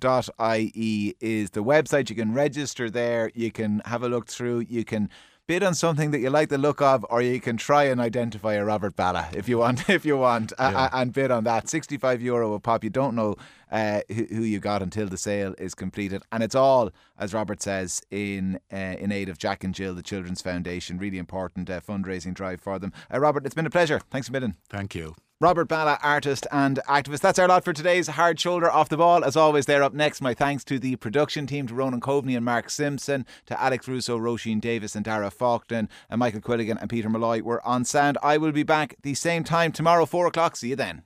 is 1.19 1.49
the 1.49 1.63
website. 1.63 2.11
You 2.11 2.15
can 2.15 2.35
register 2.35 2.87
there. 2.91 3.31
You 3.33 3.51
can 3.51 3.81
have 3.85 4.03
a 4.03 4.09
look 4.09 4.27
through. 4.27 4.59
You 4.69 4.85
can 4.85 5.09
bid 5.49 5.63
on 5.63 5.73
something 5.73 6.11
that 6.11 6.19
you 6.19 6.29
like 6.29 6.49
the 6.49 6.59
look 6.59 6.79
of, 6.79 7.03
or 7.09 7.23
you 7.23 7.41
can 7.41 7.57
try 7.57 7.85
and 7.85 7.99
identify 7.99 8.53
a 8.53 8.63
Robert 8.63 8.95
Ballagh 8.95 9.29
if 9.35 9.49
you 9.49 9.57
want. 9.57 9.89
If 9.89 10.05
you 10.05 10.15
want, 10.15 10.53
Yeah. 10.59 10.89
and 10.93 11.11
bid 11.11 11.31
on 11.31 11.43
that. 11.45 11.67
Sixty-five 11.67 12.21
euro 12.21 12.53
a 12.53 12.59
pop. 12.59 12.83
You 12.83 12.91
don't 12.91 13.15
know 13.15 13.35
uh, 13.71 14.01
who, 14.09 14.25
who 14.25 14.43
you 14.43 14.59
got 14.59 14.83
until 14.83 15.07
the 15.07 15.17
sale 15.17 15.55
is 15.57 15.73
completed, 15.73 16.21
and 16.31 16.43
it's 16.43 16.53
all, 16.53 16.91
as 17.17 17.33
Robert 17.33 17.63
says, 17.63 18.01
in 18.11 18.59
uh, 18.71 18.95
in 19.03 19.11
aid 19.11 19.27
of 19.27 19.39
Jack 19.39 19.63
and 19.63 19.73
Jill, 19.73 19.95
the 19.95 20.03
Children's 20.03 20.41
Foundation. 20.43 20.99
Really 20.99 21.17
important 21.17 21.67
uh, 21.67 21.81
fundraising 21.81 22.35
drive 22.35 22.61
for 22.61 22.77
them. 22.77 22.93
Uh, 23.11 23.19
Robert, 23.19 23.43
it's 23.47 23.55
been 23.55 23.65
a 23.65 23.71
pleasure. 23.71 23.99
Thanks 24.11 24.29
a 24.29 24.31
million. 24.31 24.55
Thank 24.69 24.93
you. 24.93 25.15
Robert 25.41 25.69
Ballagh, 25.69 25.99
artist 26.03 26.45
and 26.51 26.81
activist. 26.89 27.21
That's 27.21 27.39
our 27.39 27.47
lot 27.47 27.63
for 27.63 27.71
today's 27.71 28.07
Hard 28.07 28.37
Shoulder 28.41 28.69
Off 28.69 28.89
the 28.89 28.97
Ball. 28.97 29.23
As 29.23 29.37
always, 29.37 29.67
they're 29.67 29.83
up 29.83 29.93
next. 29.93 30.19
My 30.19 30.33
thanks 30.33 30.65
to 30.65 30.77
the 30.77 30.97
production 30.97 31.47
team, 31.47 31.65
to 31.67 31.73
Ronan 31.73 32.01
Coveney 32.01 32.35
and 32.35 32.43
Mark 32.43 32.69
Simpson, 32.69 33.25
to 33.45 33.61
Alex 33.61 33.87
Russo, 33.87 34.17
Roisin 34.17 34.59
Davis 34.59 34.95
and 34.95 35.05
Dara 35.05 35.31
Faulkner, 35.31 35.87
and 36.09 36.19
Michael 36.19 36.41
Quilligan 36.41 36.77
and 36.81 36.89
Peter 36.89 37.09
Malloy 37.09 37.41
were 37.41 37.65
on 37.65 37.85
sound. 37.85 38.17
I 38.21 38.37
will 38.37 38.51
be 38.51 38.63
back 38.63 38.95
the 39.01 39.13
same 39.13 39.45
time 39.45 39.71
tomorrow, 39.71 40.05
4 40.05 40.27
o'clock. 40.27 40.57
See 40.57 40.71
you 40.71 40.75
then. 40.75 41.03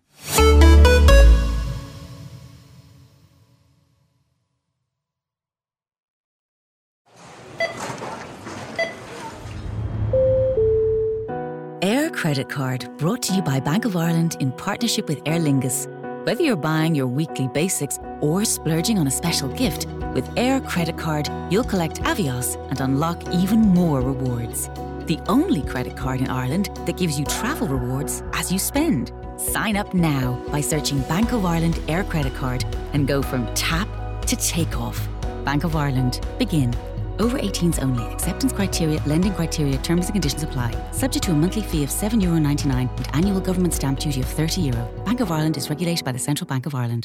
Credit 12.24 12.48
Card 12.48 12.90
brought 12.98 13.22
to 13.24 13.34
you 13.34 13.42
by 13.42 13.60
Bank 13.60 13.84
of 13.84 13.98
Ireland 13.98 14.38
in 14.40 14.54
partnership 14.54 15.10
with 15.10 15.22
Aer 15.26 15.40
Lingus. 15.40 15.88
Whether 16.26 16.42
you're 16.42 16.56
buying 16.56 16.96
your 16.96 17.06
weekly 17.06 17.50
basics 17.50 18.00
or 18.22 18.46
splurging 18.46 18.98
on 18.98 19.08
a 19.08 19.12
special 19.12 19.50
gift, 19.50 19.88
with 20.14 20.32
Aer 20.38 20.62
Credit 20.62 20.98
Card, 20.98 21.30
you'll 21.50 21.66
collect 21.66 22.02
Avios 22.04 22.56
and 22.70 22.80
unlock 22.80 23.22
even 23.34 23.60
more 23.60 24.00
rewards. 24.00 24.70
The 25.06 25.20
only 25.28 25.64
credit 25.64 25.98
card 25.98 26.22
in 26.22 26.30
Ireland 26.30 26.70
that 26.86 26.96
gives 26.96 27.20
you 27.20 27.26
travel 27.26 27.68
rewards 27.68 28.24
as 28.32 28.54
you 28.54 28.58
spend. 28.58 29.12
Sign 29.36 29.76
up 29.76 29.94
now 29.94 30.42
by 30.48 30.62
searching 30.62 31.02
Bank 31.02 31.34
of 31.34 31.44
Ireland 31.44 31.78
Aer 31.90 32.06
Credit 32.06 32.34
Card 32.36 32.64
and 32.94 33.06
go 33.06 33.22
from 33.22 33.54
tap 33.54 33.90
to 34.28 34.38
takeoff. 34.38 35.10
Bank 35.44 35.66
of 35.66 35.76
Ireland. 35.76 36.26
Begin. 36.40 36.74
Over 37.20 37.40
18s 37.40 37.82
only. 37.82 38.06
Acceptance 38.14 38.54
criteria, 38.54 39.02
lending 39.06 39.34
criteria, 39.34 39.78
terms 39.80 40.06
and 40.06 40.14
conditions 40.14 40.44
apply. 40.44 40.72
Subject 40.92 41.26
to 41.26 41.32
a 41.32 41.36
monthly 41.36 41.64
fee 41.64 41.84
of 41.84 41.90
€7.99 41.90 42.90
and 42.98 43.08
annual 43.14 43.40
government 43.40 43.74
stamp 43.74 44.00
duty 44.00 44.22
of 44.22 44.28
€30. 44.28 44.88
Bank 45.06 45.20
of 45.20 45.32
Ireland 45.32 45.58
is 45.58 45.70
regulated 45.70 46.06
by 46.06 46.12
the 46.12 46.20
Central 46.20 46.48
Bank 46.48 46.66
of 46.66 46.76
Ireland. 46.76 47.02